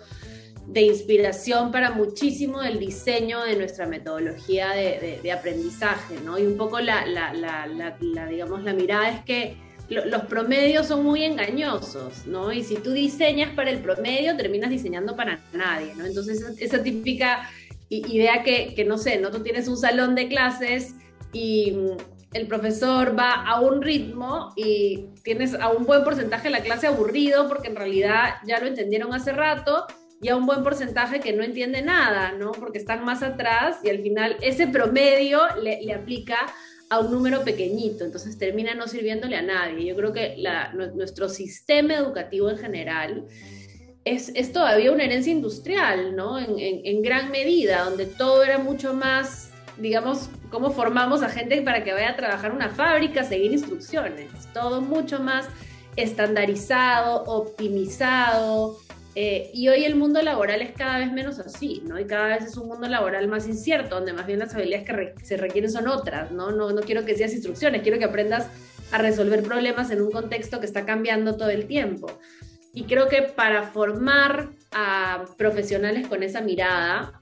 de 0.67 0.83
inspiración 0.83 1.71
para 1.71 1.91
muchísimo 1.91 2.63
el 2.63 2.79
diseño 2.79 3.43
de 3.43 3.57
nuestra 3.57 3.87
metodología 3.87 4.71
de, 4.71 5.33
aprendizaje, 5.33 6.17
¿no? 6.25 6.39
Y 6.39 6.47
un 6.47 6.57
poco 6.57 6.81
la, 6.81 7.07
la, 7.07 7.33
la, 7.35 8.27
digamos, 8.27 8.65
la 8.65 8.73
mirada 8.73 9.11
es 9.11 9.25
que 9.25 9.57
los 9.89 10.23
promedios 10.25 10.87
son 10.87 11.05
muy 11.05 11.23
engañosos, 11.25 12.27
¿no? 12.27 12.53
Y 12.53 12.65
si 12.65 12.77
tú 12.77 12.93
diseñas 12.93 13.55
para 13.55 13.71
el 13.71 13.79
promedio, 13.79 14.37
terminas 14.37 14.71
diseñando 14.71 15.15
para 15.15 15.41
nadie, 15.53 15.95
¿no? 15.95 16.05
Entonces, 16.05 16.45
esa 16.59 16.83
típica 16.83 17.49
idea 17.89 18.43
que, 18.43 18.75
que, 18.75 18.85
no 18.85 18.99
sé, 18.99 19.19
¿no? 19.19 19.31
Tú 19.31 19.43
tienes 19.43 19.69
un 19.69 19.77
salón 19.77 20.15
de 20.15 20.29
clases 20.29 20.95
y 21.33 21.77
el 22.33 22.47
profesor 22.49 23.17
va 23.19 23.47
a 23.47 23.61
un 23.61 23.81
ritmo 23.81 24.53
y 24.57 25.07
tienes 25.23 25.55
a 25.55 25.69
un 25.69 25.87
buen 25.87 26.05
porcentaje 26.05 26.45
de 26.45 26.51
la 26.51 26.61
clase 26.61 26.87
aburrido 26.87 27.49
porque 27.49 27.69
en 27.69 27.77
realidad 27.77 28.35
ya 28.47 28.59
lo 28.61 28.67
entendieron 28.67 29.15
hace 29.15 29.33
rato 29.33 29.87
y 30.21 30.29
a 30.29 30.37
un 30.37 30.47
buen 30.47 30.63
porcentaje 30.63 31.21
que 31.21 31.33
no 31.33 31.43
entiende 31.43 31.83
nada, 31.83 32.33
¿no? 32.33 32.53
Porque 32.53 32.79
están 32.79 33.05
más 33.05 33.23
atrás 33.23 33.79
y 33.85 33.91
al 33.91 34.01
final 34.01 34.37
ese 34.41 34.67
promedio 34.67 35.41
le, 35.63 35.93
aplica 35.93 36.37
a 36.89 37.01
un 37.01 37.11
número 37.11 37.43
pequeñito, 37.43 38.05
entonces 38.05 38.39
termina 38.39 38.75
no 38.75 38.87
sirviéndole 38.87 39.37
a 39.37 39.43
nadie. 39.43 39.87
Yo 39.87 39.97
creo 39.97 40.13
que 40.13 40.37
nuestro 40.95 41.29
sistema 41.29 41.95
educativo 41.95 42.49
en 42.51 42.59
general 42.59 43.25
es, 44.05 44.31
es, 44.35 44.53
todavía 44.53 44.93
una 44.93 45.05
herencia 45.05 45.33
industrial, 45.33 46.15
¿no? 46.15 46.39
En, 46.39 46.57
en, 46.59 47.03
gran 47.03 47.33
medida, 47.33 47.85
donde 47.85 48.07
todo 48.07 48.45
era 48.45 48.59
mucho 48.59 48.95
más, 48.95 49.51
digamos, 49.79 50.31
cómo 50.49 50.71
formamos 50.71 51.23
a 51.23 51.29
gente 51.29 51.61
para 51.63 51.83
que 51.83 51.93
vaya 51.93 52.11
a 52.11 52.17
trabajar 52.17 52.53
una 52.53 52.71
fábrica, 52.71 53.25
seguir 53.25 53.53
instrucciones, 53.53 54.31
todo 54.55 54.81
mucho 54.81 55.19
más 55.19 55.49
estandarizado, 55.97 57.25
optimizado, 57.25 58.79
eh, 59.19 59.51
y 59.55 59.67
hoy 59.69 59.87
el 59.87 59.97
mundo 59.97 60.21
laboral 60.21 60.61
es 60.61 60.73
cada 60.73 60.99
vez 60.99 61.11
menos 61.11 61.39
así, 61.39 61.83
¿no? 61.87 61.99
Y 61.99 62.05
cada 62.05 62.37
vez 62.37 62.45
es 62.45 62.59
un 62.59 62.69
mundo 62.69 62.87
laboral 62.87 63.27
más 63.29 63.49
incierto, 63.49 63.95
donde 63.95 64.13
más 64.13 64.27
bien 64.27 64.41
las 64.41 64.55
habilidades 64.55 64.87
que 64.87 65.25
se 65.25 65.39
requieren 65.39 65.71
son 65.71 65.89
otras, 65.89 66.33
¿no? 66.33 66.51
¿no? 66.51 66.71
No 66.71 66.83
quiero 66.83 67.07
que 67.07 67.17
seas 67.17 67.33
instrucciones, 67.33 67.81
quiero 67.81 67.99
que 67.99 68.05
aprendas 68.05 68.47
a 68.93 68.99
resolver 68.99 69.43
problemas 69.43 69.91
en 69.91 70.03
un 70.03 70.13
contexto 70.13 70.61
que 70.61 70.67
está 70.67 70.85
cambiando 70.85 71.35
todo 71.39 71.49
el 71.49 71.67
tiempo. 71.67 72.09
Y 72.75 72.85
creo 72.85 73.09
que 73.09 73.23
para 73.23 73.63
formar 73.63 74.51
a 74.73 75.25
profesionales 75.39 76.09
con 76.09 76.23
esa 76.23 76.43
mirada, 76.43 77.19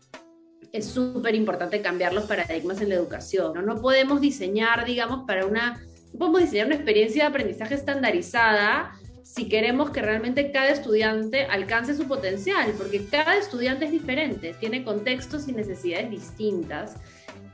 es 0.73 0.87
súper 0.87 1.37
importante 1.37 1.81
cambiar 1.81 2.13
los 2.13 2.25
paradigmas 2.25 2.81
en 2.81 2.89
la 2.89 2.97
educación. 2.97 3.55
¿no? 3.55 3.63
no 3.63 3.81
podemos 3.81 4.21
diseñar, 4.21 4.85
digamos, 4.85 5.25
para 5.29 5.47
una, 5.47 5.81
no 6.13 6.19
podemos 6.19 6.41
diseñar 6.41 6.67
una 6.67 6.75
experiencia 6.75 7.23
de 7.23 7.29
aprendizaje 7.29 7.77
estandarizada 7.77 8.99
si 9.25 9.49
queremos 9.49 9.91
que 9.91 10.03
realmente 10.03 10.53
cada 10.53 10.69
estudiante 10.69 11.47
alcance 11.47 11.97
su 11.97 12.07
potencial, 12.07 12.75
porque 12.77 13.07
cada 13.07 13.37
estudiante 13.39 13.87
es 13.87 13.91
diferente, 13.91 14.55
tiene 14.61 14.85
contextos 14.85 15.49
y 15.49 15.53
necesidades 15.53 16.11
distintas. 16.11 16.97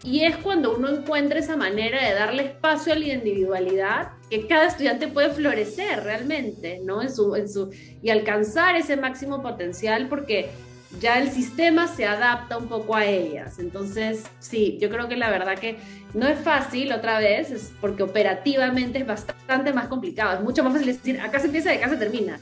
Y 0.02 0.24
es 0.24 0.36
cuando 0.38 0.76
uno 0.76 0.88
encuentra 0.88 1.38
esa 1.38 1.56
manera 1.56 2.04
de 2.04 2.14
darle 2.14 2.44
espacio 2.46 2.92
a 2.92 2.96
la 2.96 3.06
individualidad 3.06 4.12
que 4.28 4.48
cada 4.48 4.66
estudiante 4.66 5.08
puede 5.08 5.30
florecer 5.30 6.02
realmente, 6.02 6.80
¿no? 6.82 7.02
En 7.02 7.14
su, 7.14 7.36
en 7.36 7.48
su, 7.48 7.70
y 8.02 8.10
alcanzar 8.10 8.74
ese 8.74 8.96
máximo 8.96 9.40
potencial, 9.40 10.08
porque 10.08 10.50
ya 10.98 11.18
el 11.20 11.30
sistema 11.30 11.86
se 11.86 12.04
adapta 12.04 12.58
un 12.58 12.68
poco 12.68 12.96
a 12.96 13.04
ellas. 13.04 13.58
Entonces, 13.58 14.24
sí, 14.40 14.78
yo 14.80 14.90
creo 14.90 15.08
que 15.08 15.16
la 15.16 15.30
verdad 15.30 15.58
que 15.58 15.78
no 16.14 16.26
es 16.26 16.38
fácil 16.40 16.92
otra 16.92 17.18
vez, 17.18 17.50
es 17.50 17.72
porque 17.80 18.02
operativamente 18.02 18.98
es 18.98 19.06
bastante 19.06 19.72
más 19.72 19.86
complicado. 19.86 20.38
Es 20.38 20.42
mucho 20.42 20.64
más 20.64 20.72
fácil 20.72 20.88
decir, 20.88 21.20
acá 21.20 21.38
se 21.38 21.46
empieza 21.46 21.72
y 21.72 21.78
acá 21.78 21.88
se 21.88 21.96
termina. 21.96 22.40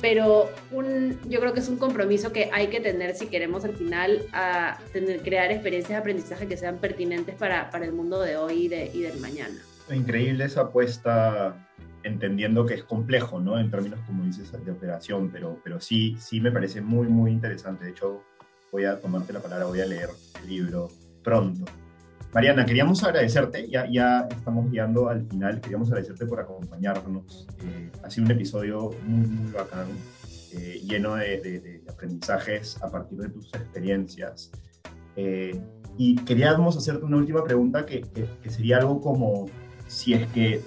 Pero 0.00 0.50
un, 0.70 1.18
yo 1.28 1.40
creo 1.40 1.52
que 1.52 1.60
es 1.60 1.68
un 1.68 1.76
compromiso 1.76 2.32
que 2.32 2.48
hay 2.54 2.68
que 2.68 2.80
tener 2.80 3.14
si 3.14 3.26
queremos 3.26 3.66
al 3.66 3.74
final 3.74 4.22
a 4.32 4.78
tener, 4.94 5.20
crear 5.20 5.52
experiencias 5.52 5.90
de 5.90 5.96
aprendizaje 5.96 6.46
que 6.46 6.56
sean 6.56 6.78
pertinentes 6.78 7.34
para, 7.34 7.68
para 7.68 7.84
el 7.84 7.92
mundo 7.92 8.20
de 8.22 8.38
hoy 8.38 8.64
y, 8.64 8.68
de, 8.68 8.90
y 8.94 9.02
del 9.02 9.20
mañana. 9.20 9.56
Increíble 9.90 10.44
esa 10.44 10.62
apuesta 10.62 11.68
entendiendo 12.02 12.66
que 12.66 12.74
es 12.74 12.84
complejo, 12.84 13.40
¿no? 13.40 13.58
En 13.58 13.70
términos, 13.70 14.00
como 14.06 14.24
dices, 14.24 14.52
de 14.52 14.70
operación, 14.70 15.30
pero, 15.30 15.60
pero 15.62 15.80
sí, 15.80 16.16
sí 16.18 16.40
me 16.40 16.50
parece 16.50 16.80
muy, 16.80 17.08
muy 17.08 17.30
interesante. 17.30 17.84
De 17.84 17.90
hecho, 17.90 18.22
voy 18.72 18.84
a 18.84 19.00
tomarte 19.00 19.32
la 19.32 19.40
palabra, 19.40 19.66
voy 19.66 19.80
a 19.80 19.86
leer 19.86 20.10
el 20.42 20.48
libro 20.48 20.88
pronto. 21.22 21.64
Mariana, 22.32 22.64
queríamos 22.64 23.02
agradecerte, 23.02 23.68
ya, 23.68 23.90
ya 23.90 24.28
estamos 24.30 24.70
guiando 24.70 25.08
al 25.08 25.26
final, 25.26 25.60
queríamos 25.60 25.88
agradecerte 25.88 26.26
por 26.26 26.38
acompañarnos. 26.38 27.48
Eh, 27.64 27.90
ha 28.04 28.10
sido 28.10 28.26
un 28.26 28.30
episodio 28.30 28.90
muy, 29.04 29.26
muy 29.26 29.50
bacán, 29.50 29.88
eh, 30.52 30.80
lleno 30.84 31.16
de, 31.16 31.82
aprendizajes 31.88 32.80
a 32.82 32.90
partir 32.90 33.18
de 33.18 33.30
tus 33.30 33.52
experiencias. 33.52 34.52
Eh, 35.16 35.60
y 35.98 36.14
queríamos 36.16 36.76
hacerte 36.76 37.04
una 37.04 37.16
última 37.16 37.42
pregunta 37.42 37.84
que, 37.84 38.02
que 38.02 38.50
sería 38.50 38.78
algo 38.78 39.00
como 39.00 39.46
si 39.88 40.14
es 40.14 40.28
que 40.28 40.62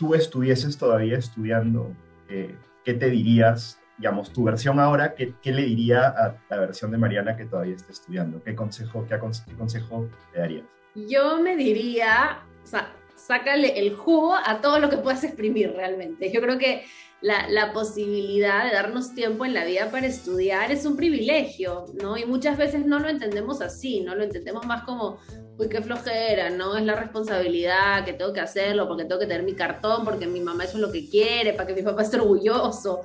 tú 0.00 0.14
estuvieses 0.14 0.78
todavía 0.78 1.18
estudiando, 1.18 1.94
eh, 2.30 2.56
¿qué 2.86 2.94
te 2.94 3.10
dirías, 3.10 3.78
digamos, 3.98 4.32
tu 4.32 4.44
versión 4.44 4.80
ahora, 4.80 5.14
¿qué, 5.14 5.34
¿qué, 5.42 5.52
le 5.52 5.62
diría 5.62 6.08
a 6.08 6.38
la 6.48 6.56
versión 6.58 6.90
de 6.90 6.96
Mariana 6.96 7.36
que 7.36 7.44
todavía 7.44 7.76
está 7.76 7.92
estudiando? 7.92 8.42
¿Qué 8.42 8.54
consejo, 8.54 9.06
qué, 9.06 9.18
consejo 9.18 10.08
le 10.32 10.40
darías? 10.40 10.64
Yo 10.94 11.42
me 11.42 11.54
diría, 11.54 12.40
o 12.64 12.66
sea, 12.66 12.90
sácale 13.14 13.78
el 13.78 13.94
jugo 13.94 14.34
a 14.34 14.62
todo 14.62 14.78
lo 14.78 14.88
que 14.88 14.96
puedas 14.96 15.22
exprimir 15.22 15.74
realmente. 15.76 16.32
Yo 16.32 16.40
creo 16.40 16.56
que 16.56 16.86
la, 17.20 17.74
posibilidad 17.74 18.64
de 18.64 18.72
darnos 18.72 19.14
tiempo 19.14 19.44
en 19.44 19.52
la 19.52 19.66
vida 19.66 19.90
para 19.90 20.06
estudiar 20.06 20.72
es 20.72 20.86
un 20.86 20.96
privilegio, 20.96 21.84
¿no? 22.00 22.16
Y 22.16 22.24
muchas 22.24 22.56
veces 22.56 22.86
no 22.86 23.00
lo 23.00 23.10
entendemos 23.10 23.60
así, 23.60 24.00
¿no? 24.00 24.14
Lo 24.14 24.24
entendemos 24.24 24.64
más 24.64 24.84
como, 24.84 25.18
uy, 25.60 25.68
qué 25.68 25.82
flojera, 25.82 26.50
¿no? 26.50 26.76
Es 26.76 26.84
la 26.84 26.94
responsabilidad 26.94 28.04
que 28.04 28.14
tengo 28.14 28.32
que 28.32 28.40
hacerlo 28.40 28.88
porque 28.88 29.04
tengo 29.04 29.20
que 29.20 29.26
tener 29.26 29.42
mi 29.42 29.54
cartón, 29.54 30.04
porque 30.04 30.26
mi 30.26 30.40
mamá 30.40 30.64
eso 30.64 30.76
es 30.76 30.80
lo 30.80 30.90
que 30.90 31.08
quiere, 31.08 31.52
para 31.52 31.66
que 31.66 31.74
mi 31.74 31.82
papá 31.82 32.02
esté 32.02 32.16
orgulloso. 32.16 33.04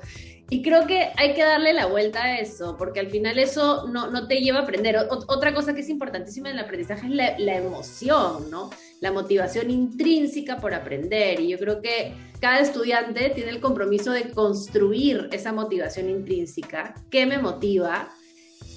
Y 0.50 0.62
creo 0.62 0.86
que 0.86 1.10
hay 1.18 1.34
que 1.34 1.44
darle 1.44 1.74
la 1.74 1.88
vuelta 1.88 2.24
a 2.24 2.40
eso, 2.40 2.78
porque 2.78 3.00
al 3.00 3.08
final 3.08 3.40
eso 3.40 3.88
no, 3.88 4.12
no 4.12 4.28
te 4.28 4.38
lleva 4.42 4.60
a 4.60 4.62
aprender. 4.62 4.96
otra 5.10 5.54
cosa 5.56 5.74
que 5.74 5.82
es 5.82 5.90
importantísima 5.90 6.50
en 6.50 6.60
el 6.60 6.64
aprendizaje 6.64 7.08
es 7.08 7.14
la, 7.14 7.38
la, 7.40 7.58
emoción, 7.58 8.52
¿no? 8.52 8.70
La 9.02 9.12
motivación 9.12 9.72
intrínseca 9.72 10.58
por 10.58 10.74
aprender. 10.76 11.40
Y 11.40 11.48
yo 11.50 11.58
creo 11.58 11.82
que 11.82 12.14
cada 12.40 12.60
estudiante 12.60 13.32
tiene 13.32 13.50
el 13.50 13.60
compromiso 13.60 14.12
de 14.12 14.30
construir 14.30 15.30
esa 15.32 15.52
motivación 15.52 16.10
intrínseca. 16.10 16.94
¿Qué 17.10 17.26
me 17.26 17.40
motiva? 17.40 18.10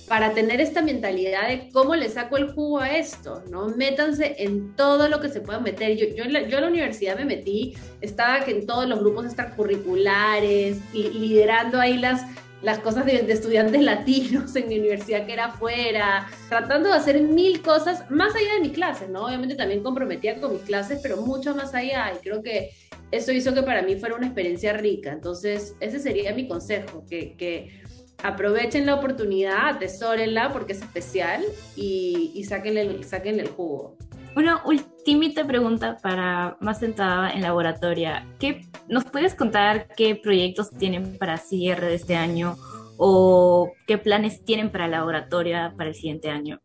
Para 0.09 0.33
tener 0.33 0.61
esta 0.61 0.83
mentalidad 0.83 1.49
de 1.49 1.69
cómo 1.71 1.95
le 1.95 2.09
saco 2.09 2.37
el 2.39 2.51
jugo 2.53 2.81
a 2.81 2.97
esto, 2.97 3.43
¿no? 3.51 3.69
Métanse 3.69 4.37
en 4.39 4.75
todo 4.75 5.09
lo 5.09 5.21
que 5.21 5.29
se 5.29 5.41
pueda 5.41 5.61
meter. 5.61 5.97
Yo, 5.97 6.07
yo, 6.17 6.25
en, 6.25 6.33
la, 6.33 6.49
yo 6.49 6.61
la 6.61 6.69
universidad 6.69 7.17
me 7.17 7.27
metí, 7.27 7.75
estaba 8.01 8.39
en 8.39 8.67
todos 8.67 8.89
los 8.89 9.01
grupos 9.01 9.27
extracurriculares, 9.27 10.79
liderando 10.93 11.79
ahí 11.79 11.99
las, 11.99 12.23
las 12.63 12.79
cosas 12.79 13.05
de, 13.07 13.17
estudiantes 13.31 13.83
latinos 13.83 14.57
en 14.57 14.69
mi 14.69 14.79
universidad 14.79 15.27
que 15.27 15.35
era 15.35 15.47
afuera, 15.47 16.27
tratando 16.49 16.89
de 16.89 16.97
hacer 16.97 17.21
mil 17.21 17.61
cosas 17.61 18.11
más 18.11 18.35
allá 18.35 18.55
de 18.55 18.61
mis 18.61 18.73
clases, 18.73 19.11
¿no? 19.11 19.27
Obviamente 19.27 19.55
también 19.55 19.83
comprometía 19.83 20.41
con 20.41 20.55
mis 20.55 20.63
clases, 20.63 21.01
pero 21.03 21.19
mucho 21.19 21.55
más 21.55 21.75
allá. 21.75 22.13
Y 22.17 22.19
creo 22.23 22.43
que 22.43 22.71
eso 23.11 23.33
hizo 23.33 23.55
que 23.55 23.63
para 23.63 23.83
mí 23.83 23.97
fuera 23.97 24.17
una 24.17 24.27
experiencia 24.27 24.73
rica. 24.73 25.13
Entonces, 25.13 25.77
ese 25.81 25.99
sería 25.99 26.35
mi 26.35 26.49
consejo, 26.49 27.05
que, 27.09 27.37
que 27.37 27.83
aprovechen 28.23 28.87
la 28.87 28.95
oportunidad, 28.95 29.77
atesórenla 29.77 30.53
porque 30.53 30.73
es 30.73 30.83
especial 30.83 31.43
y, 31.77 32.33
y 32.35 32.45
sáquenle, 32.45 32.83
el 32.83 33.49
jugo. 33.49 33.97
Una 34.37 34.63
última 34.65 34.99
pregunta 35.47 35.97
para 36.03 36.57
más 36.61 36.81
centrada 36.81 37.31
en 37.31 37.43
laboratoria. 37.43 38.27
¿Qué, 38.39 38.61
¿Nos 38.89 39.05
puedes 39.05 39.35
contar 39.35 39.89
qué 39.97 40.15
proyectos 40.17 40.71
tienen 40.71 41.17
para 41.19 41.39
cierre 41.39 41.89
de 41.89 41.95
este 41.95 42.15
año 42.15 42.57
o 42.99 43.73
qué 43.87 43.99
planes 43.99 44.45
tienen 44.45 44.71
para 44.71 44.87
laboratoria 44.87 45.73
para 45.77 45.91
el 45.91 45.95
siguiente 45.95 46.31
año? 46.31 46.61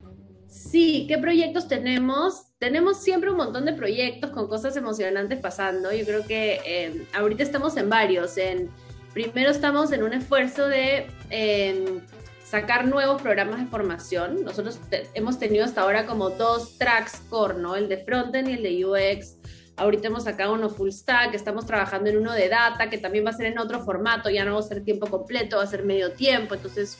Sí, 0.47 1.05
¿qué 1.07 1.17
proyectos 1.17 1.67
tenemos? 1.67 2.43
Tenemos 2.59 3.01
siempre 3.01 3.31
un 3.31 3.37
montón 3.37 3.65
de 3.65 3.73
proyectos 3.73 4.29
con 4.29 4.47
cosas 4.47 4.77
emocionantes 4.77 5.39
pasando. 5.39 5.91
Yo 5.91 6.05
creo 6.05 6.27
que 6.27 6.59
eh, 6.65 7.07
ahorita 7.13 7.41
estamos 7.41 7.75
en 7.77 7.89
varios, 7.89 8.37
en 8.37 8.69
primero 9.13 9.51
estamos 9.51 9.91
en 9.91 10.03
un 10.03 10.13
esfuerzo 10.13 10.67
de 10.67 11.07
em, 11.29 12.01
sacar 12.43 12.87
nuevos 12.87 13.21
programas 13.21 13.59
de 13.59 13.67
formación. 13.67 14.43
Nosotros 14.43 14.79
hemos 15.13 15.39
tenido 15.39 15.65
hasta 15.65 15.81
ahora 15.81 16.05
como 16.05 16.31
dos 16.31 16.77
tracks 16.77 17.21
core, 17.29 17.55
¿no? 17.55 17.75
El 17.75 17.87
de 17.87 17.97
frontend 17.97 18.49
y 18.49 18.53
el 18.53 18.63
de 18.63 18.85
UX. 18.85 19.37
Ahorita 19.75 20.07
hemos 20.07 20.25
sacado 20.25 20.53
uno 20.53 20.69
full 20.69 20.89
stack, 20.89 21.33
estamos 21.33 21.65
trabajando 21.65 22.09
en 22.09 22.17
uno 22.17 22.33
de 22.33 22.47
data, 22.47 22.89
que 22.89 22.99
también 22.99 23.25
va 23.25 23.31
a 23.31 23.33
ser 23.33 23.47
en 23.47 23.57
otro 23.57 23.83
formato, 23.83 24.29
ya 24.29 24.45
no 24.45 24.53
va 24.53 24.59
a 24.59 24.63
ser 24.63 24.83
tiempo 24.83 25.07
completo, 25.07 25.57
va 25.57 25.63
a 25.63 25.67
ser 25.67 25.83
medio 25.83 26.11
tiempo, 26.11 26.53
entonces 26.53 26.97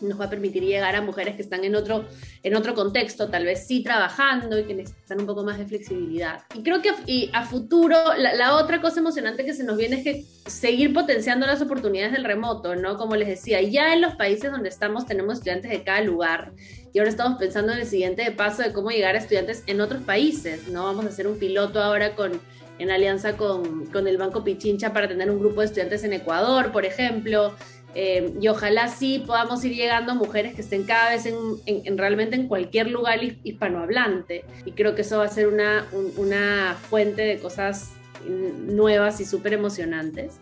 nos 0.00 0.20
va 0.20 0.26
a 0.26 0.30
permitir 0.30 0.62
llegar 0.62 0.94
a 0.94 1.02
mujeres 1.02 1.36
que 1.36 1.42
están 1.42 1.64
en 1.64 1.74
otro, 1.74 2.04
en 2.42 2.54
otro 2.54 2.74
contexto, 2.74 3.28
tal 3.28 3.44
vez 3.44 3.66
sí 3.66 3.82
trabajando 3.82 4.58
y 4.58 4.64
que 4.64 4.74
necesitan 4.74 5.20
un 5.20 5.26
poco 5.26 5.44
más 5.44 5.58
de 5.58 5.66
flexibilidad. 5.66 6.42
Y 6.54 6.62
creo 6.62 6.82
que 6.82 6.92
y 7.06 7.30
a 7.32 7.44
futuro, 7.44 7.96
la, 8.16 8.56
otra 8.56 8.80
cosa 8.80 9.00
emocionante 9.00 9.44
que 9.44 9.54
se 9.54 9.64
nos 9.64 9.76
viene 9.76 9.96
es 9.96 10.04
que 10.04 10.24
seguir 10.50 10.92
potenciando 10.92 11.46
las 11.46 11.60
oportunidades 11.62 12.12
del 12.12 12.24
remoto, 12.24 12.76
¿no? 12.76 12.96
Como 12.96 13.16
les 13.16 13.28
decía, 13.28 13.60
ya 13.62 13.92
en 13.94 14.00
los 14.00 14.14
países 14.14 14.50
donde 14.50 14.68
estamos 14.68 15.06
tenemos 15.06 15.34
estudiantes 15.34 15.70
de 15.70 15.82
cada 15.82 16.00
lugar 16.00 16.52
y 16.92 16.98
ahora 16.98 17.10
estamos 17.10 17.38
pensando 17.38 17.72
en 17.72 17.80
el 17.80 17.86
siguiente 17.86 18.30
paso 18.30 18.62
de 18.62 18.72
cómo 18.72 18.90
llegar 18.90 19.14
a 19.14 19.18
estudiantes 19.18 19.62
en 19.66 19.80
otros 19.80 20.02
países, 20.02 20.68
¿no? 20.68 20.84
Vamos 20.84 21.04
a 21.04 21.08
hacer 21.08 21.26
un 21.26 21.38
piloto 21.38 21.82
ahora 21.82 22.14
con 22.14 22.40
en 22.78 22.90
alianza 22.90 23.36
con, 23.36 23.86
con 23.86 24.06
el 24.06 24.18
Banco 24.18 24.44
Pichincha 24.44 24.92
para 24.92 25.08
tener 25.08 25.30
un 25.30 25.38
grupo 25.38 25.60
de 25.60 25.66
estudiantes 25.66 26.04
en 26.04 26.12
Ecuador, 26.12 26.72
por 26.72 26.84
ejemplo. 26.84 27.54
Eh, 27.98 28.34
y 28.38 28.48
ojalá 28.48 28.88
sí 28.88 29.24
podamos 29.26 29.64
ir 29.64 29.74
llegando 29.74 30.12
a 30.12 30.14
mujeres 30.14 30.54
que 30.54 30.60
estén 30.60 30.84
cada 30.84 31.08
vez 31.08 31.24
en, 31.24 31.96
realmente 31.96 32.36
en 32.36 32.46
cualquier 32.46 32.90
lugar 32.90 33.20
hispanohablante. 33.42 34.44
Y 34.66 34.72
creo 34.72 34.94
que 34.94 35.00
eso 35.00 35.16
va 35.16 35.24
a 35.24 35.28
ser 35.28 35.48
una, 35.48 35.86
una 36.18 36.76
fuente 36.90 37.22
de 37.22 37.38
cosas 37.38 37.92
nuevas 38.28 39.18
y 39.22 39.24
súper 39.24 39.54
emocionantes. 39.54 40.40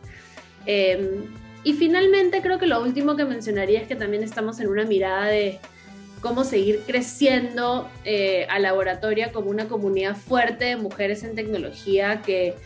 Em, 0.66 1.26
y 1.62 1.74
finalmente 1.74 2.42
creo 2.42 2.58
que 2.58 2.66
lo 2.66 2.82
último 2.82 3.14
que 3.14 3.24
mencionaría 3.24 3.80
es 3.80 3.86
que 3.86 3.94
también 3.94 4.24
estamos 4.24 4.58
en 4.58 4.66
una 4.66 4.84
mirada 4.84 5.26
de 5.26 5.60
cómo 6.20 6.42
seguir 6.42 6.80
creciendo 6.84 7.88
eh, 8.04 8.48
a 8.50 8.58
laboratoria 8.58 9.30
como 9.30 9.50
una 9.50 9.68
comunidad 9.68 10.16
fuerte 10.16 10.64
de 10.64 10.76
mujeres 10.76 11.22
en 11.22 11.36
tecnología 11.36 12.20
que 12.20 12.56